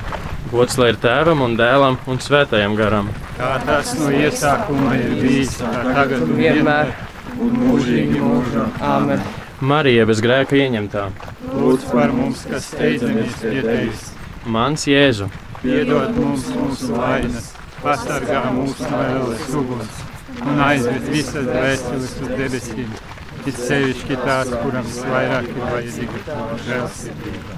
Gods 0.52 0.76
lai 0.78 0.90
ir 0.92 0.98
tēvam 1.02 1.42
un 1.46 1.56
dēlam 1.56 1.96
un 2.12 2.20
svētajam 2.20 2.76
garam. 2.76 3.08
Kā 3.38 3.54
tas 3.66 3.94
no 3.98 4.10
iesākuma 4.12 4.96
ir 5.00 5.14
bijis, 5.20 5.56
tā 5.60 5.70
tagad 5.88 6.26
un 6.26 6.34
Vienmēr 6.38 6.92
un 7.40 7.56
mūžīgi 7.62 8.20
mūžam. 8.20 8.74
Āmen! 8.92 9.24
Marija 9.62 10.04
bez 10.10 10.20
grēka 10.24 10.58
ieņemtā. 10.58 11.06
Lūdz 11.54 11.88
par 11.92 12.12
mums, 12.14 12.44
kas 12.50 12.66
steidzamies 12.72 13.38
pie 13.40 13.60
tevis. 13.62 14.08
Mans 14.50 14.86
Jēzu, 14.90 15.30
Piedod 15.62 16.16
mums 16.18 16.48
mūsu 16.50 16.88
vainas, 16.96 17.52
pasargā 17.84 18.48
mūs 18.56 18.80
no 18.90 19.02
ēles 19.06 19.52
uguns 19.54 20.00
un 20.42 20.60
aizved 20.64 21.06
visas 21.12 21.46
dvēseles 21.46 22.16
uz 22.18 22.32
debesīm. 22.40 22.88
It 23.42 23.56
sevišķi 23.58 24.16
tās, 24.22 24.50
kurām 24.62 24.86
vairāk 25.10 25.48
ir 25.50 25.56
vajadzīga 25.58 26.36
žēlsirdība. 26.62 27.56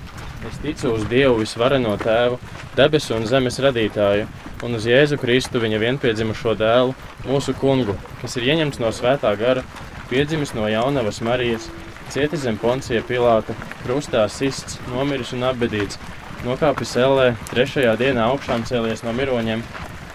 es 0.48 0.56
ticu 0.62 0.92
uz 0.96 1.04
Dievu 1.10 1.42
visvareno 1.42 1.92
tēvu, 2.00 2.38
debesu 2.76 3.12
un 3.18 3.26
zemes 3.28 3.60
radītāju, 3.60 4.24
un 4.64 4.78
uz 4.78 4.86
Jēzu 4.88 5.18
Kristu 5.20 5.60
viņa 5.60 5.82
vienpiedzimušo 5.82 6.54
dēlu, 6.56 6.96
mūsu 7.28 7.52
kungu, 7.60 7.98
kas 8.22 8.38
ir 8.40 8.48
ieņemts 8.48 8.80
no 8.80 8.94
svētā 8.96 9.34
gara, 9.36 9.64
piedzimis 10.08 10.54
no 10.56 10.64
jaunavas 10.72 11.20
Marijas, 11.20 11.68
cietis 12.08 12.46
zem 12.48 12.56
poncija 12.56 13.04
Pilāta, 13.04 13.52
krustā 13.84 14.24
sists, 14.32 14.80
nomiris 14.88 15.36
un 15.36 15.44
apbedīts, 15.50 16.00
nokāpis 16.48 16.96
ellē, 16.96 17.34
trešajā 17.52 17.96
dienā 18.00 18.30
augšām 18.32 18.64
cēlies 18.64 19.04
no 19.04 19.12
miroņiem, 19.12 19.60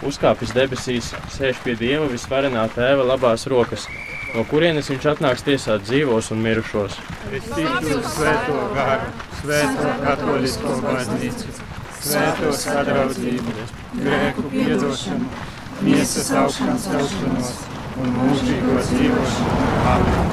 uzkāpis 0.02 0.54
debesīs, 0.56 1.14
sēž 1.30 1.62
pie 1.62 1.78
Dieva 1.78 2.10
visvarenā 2.10 2.66
tēva 2.74 3.06
labās 3.14 3.46
rokas, 3.50 3.86
no 4.34 4.44
kurienes 4.50 4.90
viņš 4.90 5.06
atnāks 5.14 5.44
tiesāt 5.46 5.84
dzīvos 5.86 6.30
un 6.34 6.42
mirušos. 6.44 6.96
Es 7.34 7.48
ticu 7.50 7.98
svēto 8.14 8.58
garu, 8.76 9.08
svēto 9.40 9.94
katolisko 10.04 10.76
baznīcu, 10.84 11.56
svēto 12.00 12.52
sadraudzību, 12.62 13.56
grēku 13.96 14.46
piedošanu, 14.52 15.30
miesas 15.86 16.30
augšām 16.42 16.78
celšanos 16.84 17.56
un 18.00 18.14
mūžīgo 18.18 18.78
dzīvošanu. 18.84 19.66
Amen! 19.94 20.30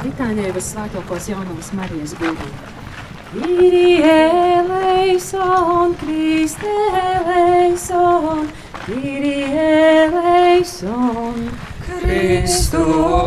Litāņai 0.00 0.52
visvētākos 0.56 1.32
jaunās 1.32 1.72
Marijas 1.76 2.14
būtību. 2.20 2.76
Kyrie 3.30 4.14
eleison, 4.58 5.92
Kriste 6.00 6.72
eleison, 6.98 8.48
Kyrie 8.86 9.60
eleison. 10.08 11.44
Kristu 11.98 12.84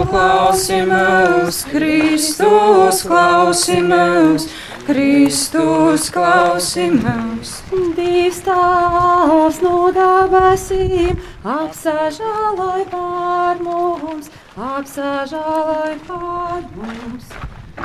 klausimus, 0.09 1.63
Kristus 1.71 3.03
klausimus, 3.03 4.47
Kristus 4.85 6.09
klausimus. 6.11 7.51
Dievs 7.97 8.39
tās 8.45 9.59
no 9.63 9.89
debesīm 9.95 11.19
apsažāloj 11.43 12.85
pār 12.91 13.59
mums, 13.63 14.31
apsažāloj 14.55 15.97
pār 16.07 16.63
mums. 16.77 17.35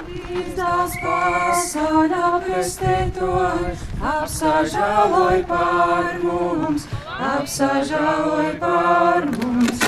Dievs 0.09 0.97
pasaulē 1.03 2.33
pestītoj, 2.47 3.75
apsažāloj 4.15 5.43
pār 5.51 6.11
mums, 6.23 6.89
apsažāloj 7.35 8.53
pār 8.63 9.31
mums. 9.39 9.88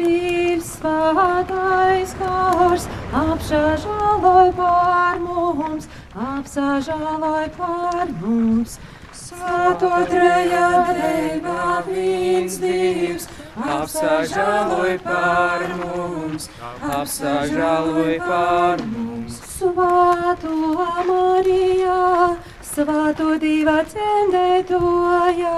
Dievs 0.00 0.68
svētais 0.78 2.12
kārs, 2.16 2.86
apsažāloj 3.20 4.52
pār 4.56 5.18
mums, 5.24 5.88
apsažāloj 6.14 7.50
par 7.58 8.08
mums. 8.22 8.78
Svēto 9.20 9.90
trejādībā 10.08 11.66
viens 11.88 12.56
divs, 12.62 13.28
apsažāloj 13.60 14.96
par 15.04 15.66
mums, 15.82 16.48
apsažāloj 16.80 18.16
par 18.24 18.84
mums. 18.94 19.36
Svēto 19.58 20.56
Marijā, 21.10 22.00
svēto 22.72 23.36
divā 23.44 23.76
cendētojā, 23.92 25.54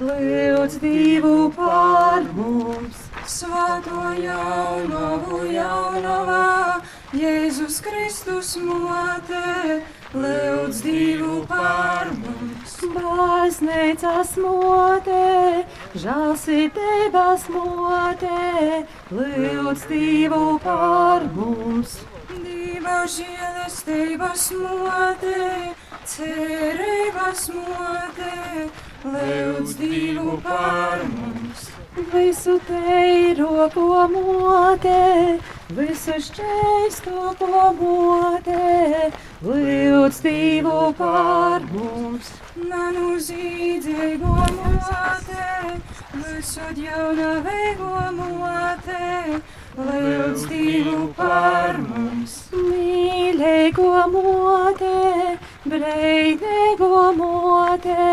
lūdz 0.00 0.80
divu 0.80 1.36
par 1.60 2.26
mums. 2.32 3.09
Svēto 3.28 4.10
jaunavu 4.16 5.40
jaunavā, 5.52 6.80
Jēzus 7.12 7.80
Kristus 7.84 8.54
motē, 8.62 9.80
lūdz 10.14 10.80
divu 10.84 11.40
par 11.50 12.08
mums. 12.16 12.76
Baznīcas 12.94 14.36
motē, 14.40 15.66
žālsirdības 16.04 17.48
motē, 17.52 18.84
lūdz 19.12 19.84
divu 19.90 20.58
par 20.64 21.26
mums. 21.34 21.98
Dieva 22.30 23.02
žēlestības 23.04 24.48
motē, 24.62 25.74
cerības 26.08 27.50
motē, 27.58 28.68
lūdz 29.04 29.76
divu 29.82 30.38
par 30.46 31.04
mums. 31.10 31.49
Visu 31.96 32.54
teiro 32.68 33.66
pomotē, 33.74 35.38
visu 35.74 36.14
šķēsto 36.22 37.32
pomotē, 37.40 39.10
lūdz 39.42 40.20
divu 40.22 40.76
par 41.00 41.66
mums. 41.72 42.30
Nanu 42.58 43.14
zīdzīgo 43.22 44.36
motē, 44.54 45.74
visu 46.14 46.64
jaunavīgo 46.82 47.90
motē, 48.16 49.38
lūdz 49.78 50.46
divu 50.50 50.96
par 51.14 51.78
mums. 51.84 52.34
Mīlēgo 52.50 53.92
motē, 54.16 55.36
breidēgo 55.62 56.90
motē, 57.20 58.08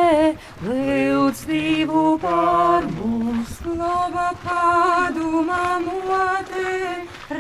lūdz 0.67 1.43
divu 1.49 2.05
par 2.21 2.85
mums. 2.99 3.57
Laba 3.65 4.29
paduma 4.45 5.65
motē, 5.88 6.77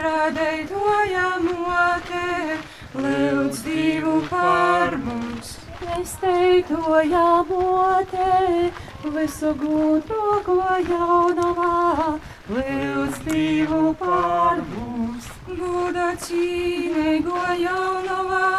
radētoja 0.01 1.29
motē, 1.45 2.57
lūdz 2.97 3.63
divu 3.69 4.17
par 4.33 4.97
mums. 5.05 5.57
Es 5.77 6.15
teitoja 6.17 7.43
motē, 7.45 8.71
visu 9.13 9.51
gudrogo 9.59 10.55
jaunavā, 10.89 12.17
lūdz 12.49 13.19
divu 13.27 13.93
par 13.99 14.57
mums. 14.71 15.27
Guda 15.45 16.07
cīnīgo 16.23 17.43
jaunavā, 17.61 18.49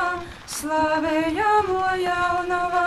slavējamo 0.46 1.88
jaunavā, 2.04 2.86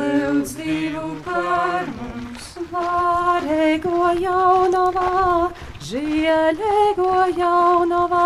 lūdz 0.00 0.54
divu 0.56 1.10
par 1.26 1.92
mums. 1.98 2.48
Vārēgo 2.72 4.14
jaunavā, 4.16 5.52
žēlēgo 5.90 7.12
jaunavā, 7.36 8.24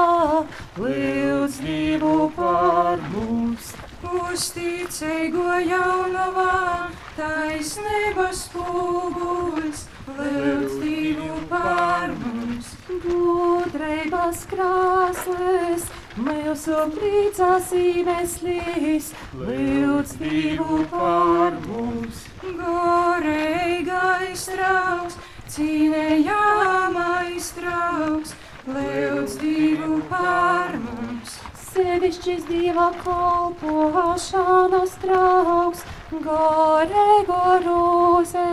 lūdz 0.79 1.59
divu 1.67 2.31
par 2.39 3.03
mums. 3.11 3.75
Uzticīgo 4.07 5.57
jaunavā, 5.67 6.91
taisnības 7.17 8.43
spoguļs, 8.47 9.81
lūdz 10.19 10.77
divu 10.83 11.31
par 11.51 12.13
mums. 12.21 12.69
Gudrības 13.03 14.45
krāslis, 14.53 15.89
mūsu 16.23 16.79
priecās 16.95 17.73
iemeslis, 17.81 19.11
lūdz 19.41 20.15
divu 20.23 20.85
par 20.93 21.59
mums. 21.67 22.23
Gorīgais 22.47 24.47
trauks, 24.53 25.19
cīnējamais 25.57 27.51
trauks, 27.59 28.39
lūdz 28.71 29.37
divu 29.43 30.01
par 30.13 30.79
mums. 30.87 31.41
Sevišķis 31.77 32.45
dieva 32.49 32.87
kalpošanas 33.03 34.95
trauks, 35.03 35.83
gore 36.25 37.09
gorūzē, 37.29 38.45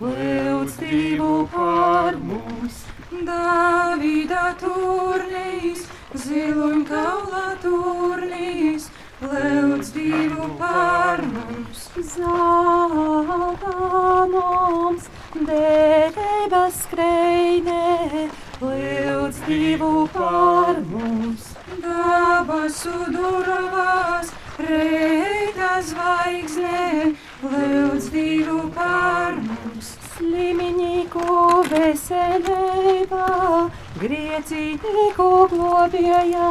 lūdz 0.00 0.76
divu 0.80 1.34
par 1.52 2.16
mums. 2.30 2.78
Davida 3.28 4.46
turnīs, 4.62 5.84
ziluņkaula 6.24 7.44
turnīs, 7.66 8.88
lūdz 9.20 9.92
divu 9.98 10.48
par 10.62 11.20
mums. 11.34 11.84
Zelta 12.14 13.76
mums, 14.32 15.12
derības 15.36 16.80
skreinē, 16.86 18.26
lūdz 18.64 19.44
divu 19.52 19.94
par 20.16 20.84
mums. 20.96 21.47
Dabasu 21.68 23.12
duravās, 23.12 24.30
reita 24.64 25.84
zvaigznē, 25.84 27.12
lūdz 27.44 28.08
divu 28.14 28.62
par 28.76 29.36
mums. 29.36 29.90
Sliminiku 30.14 31.34
veselībā, 31.68 33.28
griecīniku 34.00 35.28
globējā, 35.52 36.48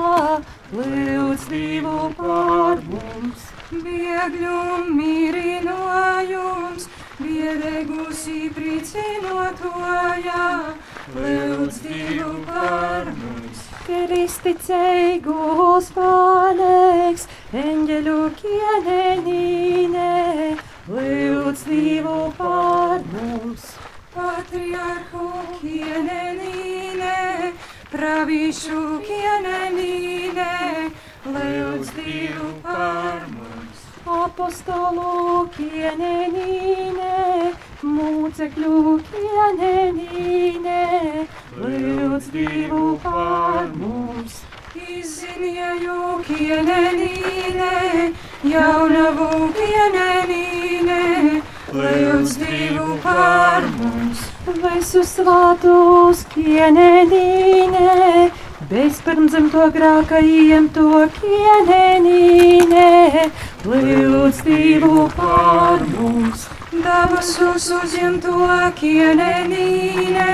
lūdz 0.77 1.41
divu 1.51 1.97
par 2.21 2.77
mums. 2.93 3.41
Biegļu 3.73 4.61
mīrinājums, 5.01 6.83
biedēgus 7.19 8.19
īpricinotojā, 8.37 10.47
lūdz 11.17 11.75
divu 11.89 12.31
par 12.47 13.05
mums. 13.17 13.46
Kristicīgus 13.87 15.85
panēks, 15.95 17.23
eņģeļu 17.55 18.15
kienenīnē, 18.41 20.09
lūdz 20.91 21.63
divu 21.69 22.17
par 22.35 23.07
mums. 23.13 23.69
Patriarhu 24.11 25.31
kienenīnē, 25.61 27.15
pravīšu 27.95 28.85
kienenīnē, 29.07 30.53
lūdz 31.31 31.93
divu 32.01 32.55
par 32.67 33.23
mums. 33.31 33.46
Apostolu 34.07 35.49
kienenīnē, 35.51 37.15
mūcekļu 37.83 38.93
kienenīnē, 39.09 40.77
lūdz 41.59 42.29
divu 42.31 42.83
par 43.03 43.67
mums. 43.75 44.39
Izzinieju 44.77 45.99
kienenīnē, 46.29 47.73
jaunavu 48.53 49.51
kienenīnē, 49.59 51.03
lūdz 51.75 52.39
divu 52.45 52.97
par 53.03 53.67
mums. 53.75 54.23
Visu 54.47 55.03
svātus 55.03 56.23
kienenīnē, 56.31 57.87
bezpirmdzimto 58.67 59.69
grākajiem 59.71 60.65
to 60.75 61.05
kienenīnē, 61.17 62.87
lūdz 63.63 64.41
divu 64.43 65.05
par 65.15 65.83
mums. 65.93 66.47
Dabasus 66.83 67.69
uzņemto 67.77 68.49
kienenīnē, 68.79 70.27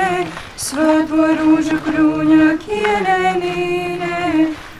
svēto 0.65 1.27
rūžu 1.41 1.77
krūņa 1.85 2.47
kienenīnē, 2.65 4.17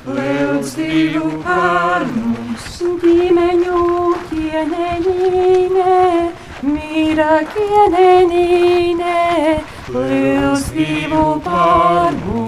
lūdz 0.09 0.73
divu 0.79 1.29
par 1.45 2.07
mums. 2.15 2.71
Ģimeņu 3.03 3.83
kienenīnē, 4.31 5.97
mīra 6.65 7.35
kienenīnē, 7.53 9.19
lūdz 9.93 10.71
divu 10.73 11.27
par 11.45 12.17
mums. 12.25 12.42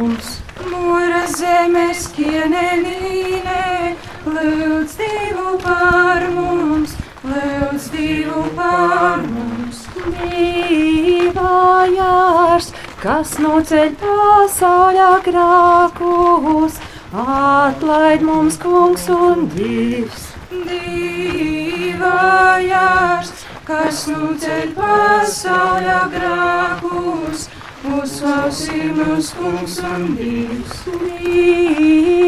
Zemes 1.25 2.05
kienenīnē, 2.15 3.95
lūdz 4.29 4.93
divu 4.99 5.57
par 5.63 6.21
mums, 6.35 6.91
lūdz 7.25 7.87
divu 7.95 8.43
par 8.57 9.17
mums. 9.31 9.77
Dīvājārs, 10.19 11.47
kas 13.01 13.29
noceļ 13.41 13.89
pasaulē 14.03 15.11
grākus, 15.25 16.73
Atlaid 17.15 18.21
mums, 18.27 18.57
kungs 18.59 19.05
un 19.09 19.47
dievs, 19.55 20.35
Divājās, 22.05 23.29
kas 23.67 24.07
nu 24.11 24.33
ceļ 24.39 24.71
pasaulē 24.77 25.99
grākus, 26.13 27.45
uzklausī 27.93 28.81
mūs 28.95 29.27
kungs 29.37 29.75
un 29.85 30.03
dievs. 30.17 30.85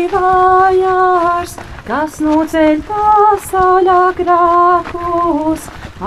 divājās, 0.08 1.52
kas 1.88 2.14
noceļ 2.24 2.78
pasaulē 2.88 4.02
grākus, 4.20 5.62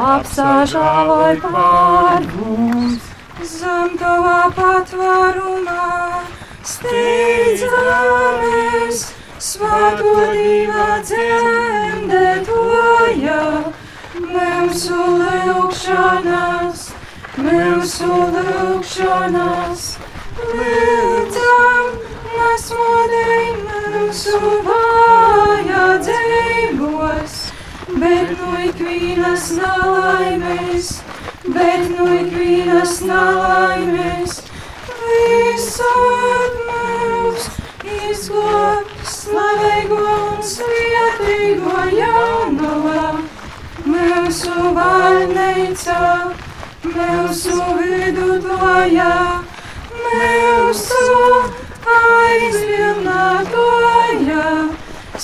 apsāžāloj 0.07 1.35
pār 1.45 2.23
mums. 2.37 3.03
Zem 3.51 3.91
tavā 4.01 4.41
patvērumā 4.57 5.87
steidzamies, 6.73 7.69
svēto 9.41 10.15
divā 10.35 10.91
dzemdētoja, 11.09 12.29
mūsu 14.21 15.01
lūkšanas, 15.23 16.81
mūsu 17.39 18.11
lūkšanas, 18.35 19.83
lūdzam, 20.41 21.87
nesmodēj 22.35 23.47
mūsu 23.63 24.37
vajadzībos, 24.67 25.93
bet 28.03 28.29
no 28.41 28.51
ikvienas 28.67 29.45
nelaimēs 29.61 30.89
bet 31.55 31.87
no 31.97 32.05
ikvienas 32.15 32.99
nelaimēs 33.07 34.37
visur 35.01 36.59
mūs 36.69 37.47
izglābt 38.09 38.93
slavēgo 39.15 40.01
un 40.05 40.43
svētīgo 40.53 41.87
jaunavā. 41.97 43.07
Mūsu 43.91 44.75
valnīca, 44.77 45.99
mūsu 46.95 47.57
vidutāja, 47.79 49.09
mūsu 49.95 51.01
aizvilnātoja, 51.95 54.45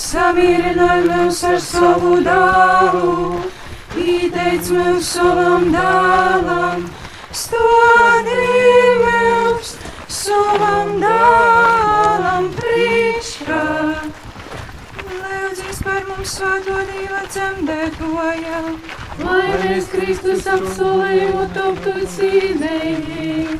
samierināj 0.03 1.01
mūs 1.07 1.39
ar 1.51 1.59
savu 1.63 2.13
dāvu. 2.25 3.13
Ieteic 3.97 4.65
mums 4.75 5.07
savam 5.15 5.63
dēlam, 5.73 6.79
stodi 7.33 8.43
mums 9.01 9.69
savam 10.19 10.89
dēlam 11.01 12.45
priekšā. 12.59 13.63
Lūdzīs 15.07 15.79
par 15.87 16.01
mums 16.11 16.29
svēto 16.37 16.77
divu 16.91 17.21
dzemdētoja, 17.33 18.59
lai 19.23 19.53
mēs 19.61 19.87
Kristus 19.91 20.47
apsolījumu 20.51 21.45
toptu 21.55 21.93
cīnēji. 22.15 23.57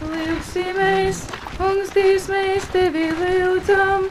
Lūksimies, 0.00 1.20
kungs, 1.58 1.92
Dievs, 1.94 2.26
mēs 2.32 2.66
tevi 2.72 3.10
lūdzam, 3.20 4.08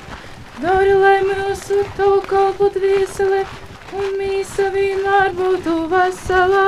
dari, 0.61 0.93
lai 1.01 1.17
mūsu 1.25 1.81
to 1.97 2.11
kalpu 2.29 2.69
dvieseli 2.75 3.41
un 3.97 4.15
mīsa 4.21 4.69
vienmēr 4.75 5.33
būtu 5.35 5.75
vesela. 5.91 6.65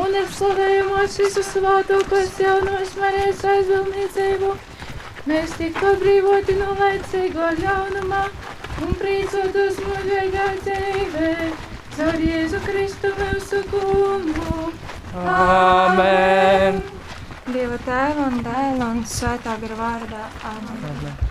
Un 0.00 0.14
ar 0.14 0.28
slavējumos 0.30 1.16
visu 1.18 1.42
svātokos 1.42 2.36
jaunos 2.38 2.92
Marijas 2.98 3.42
aizvilnīcību. 3.54 4.52
Mēs 5.30 5.56
tiktu 5.58 5.90
atbrīvoti 5.94 6.54
no 6.60 6.76
laicīgo 6.78 7.50
ļaunumā 7.58 8.22
un 8.86 8.94
prīcotos 9.02 9.82
mūžīgā 9.84 10.46
dzīvē. 10.62 11.69
Caur 11.96 12.20
Jēzu 12.22 12.60
Kristu 12.66 13.10
mūsu 13.18 13.62
kungu. 13.72 14.70
Āmen! 15.34 16.80
Dieva 17.50 17.80
tēva 17.86 18.28
un 18.30 18.38
dēla 18.46 18.92
un 18.94 19.02
svētā 19.10 19.58
gara 19.64 19.80
vārdā. 19.82 20.22
Amen. 20.52 20.86
Amen. 20.92 21.29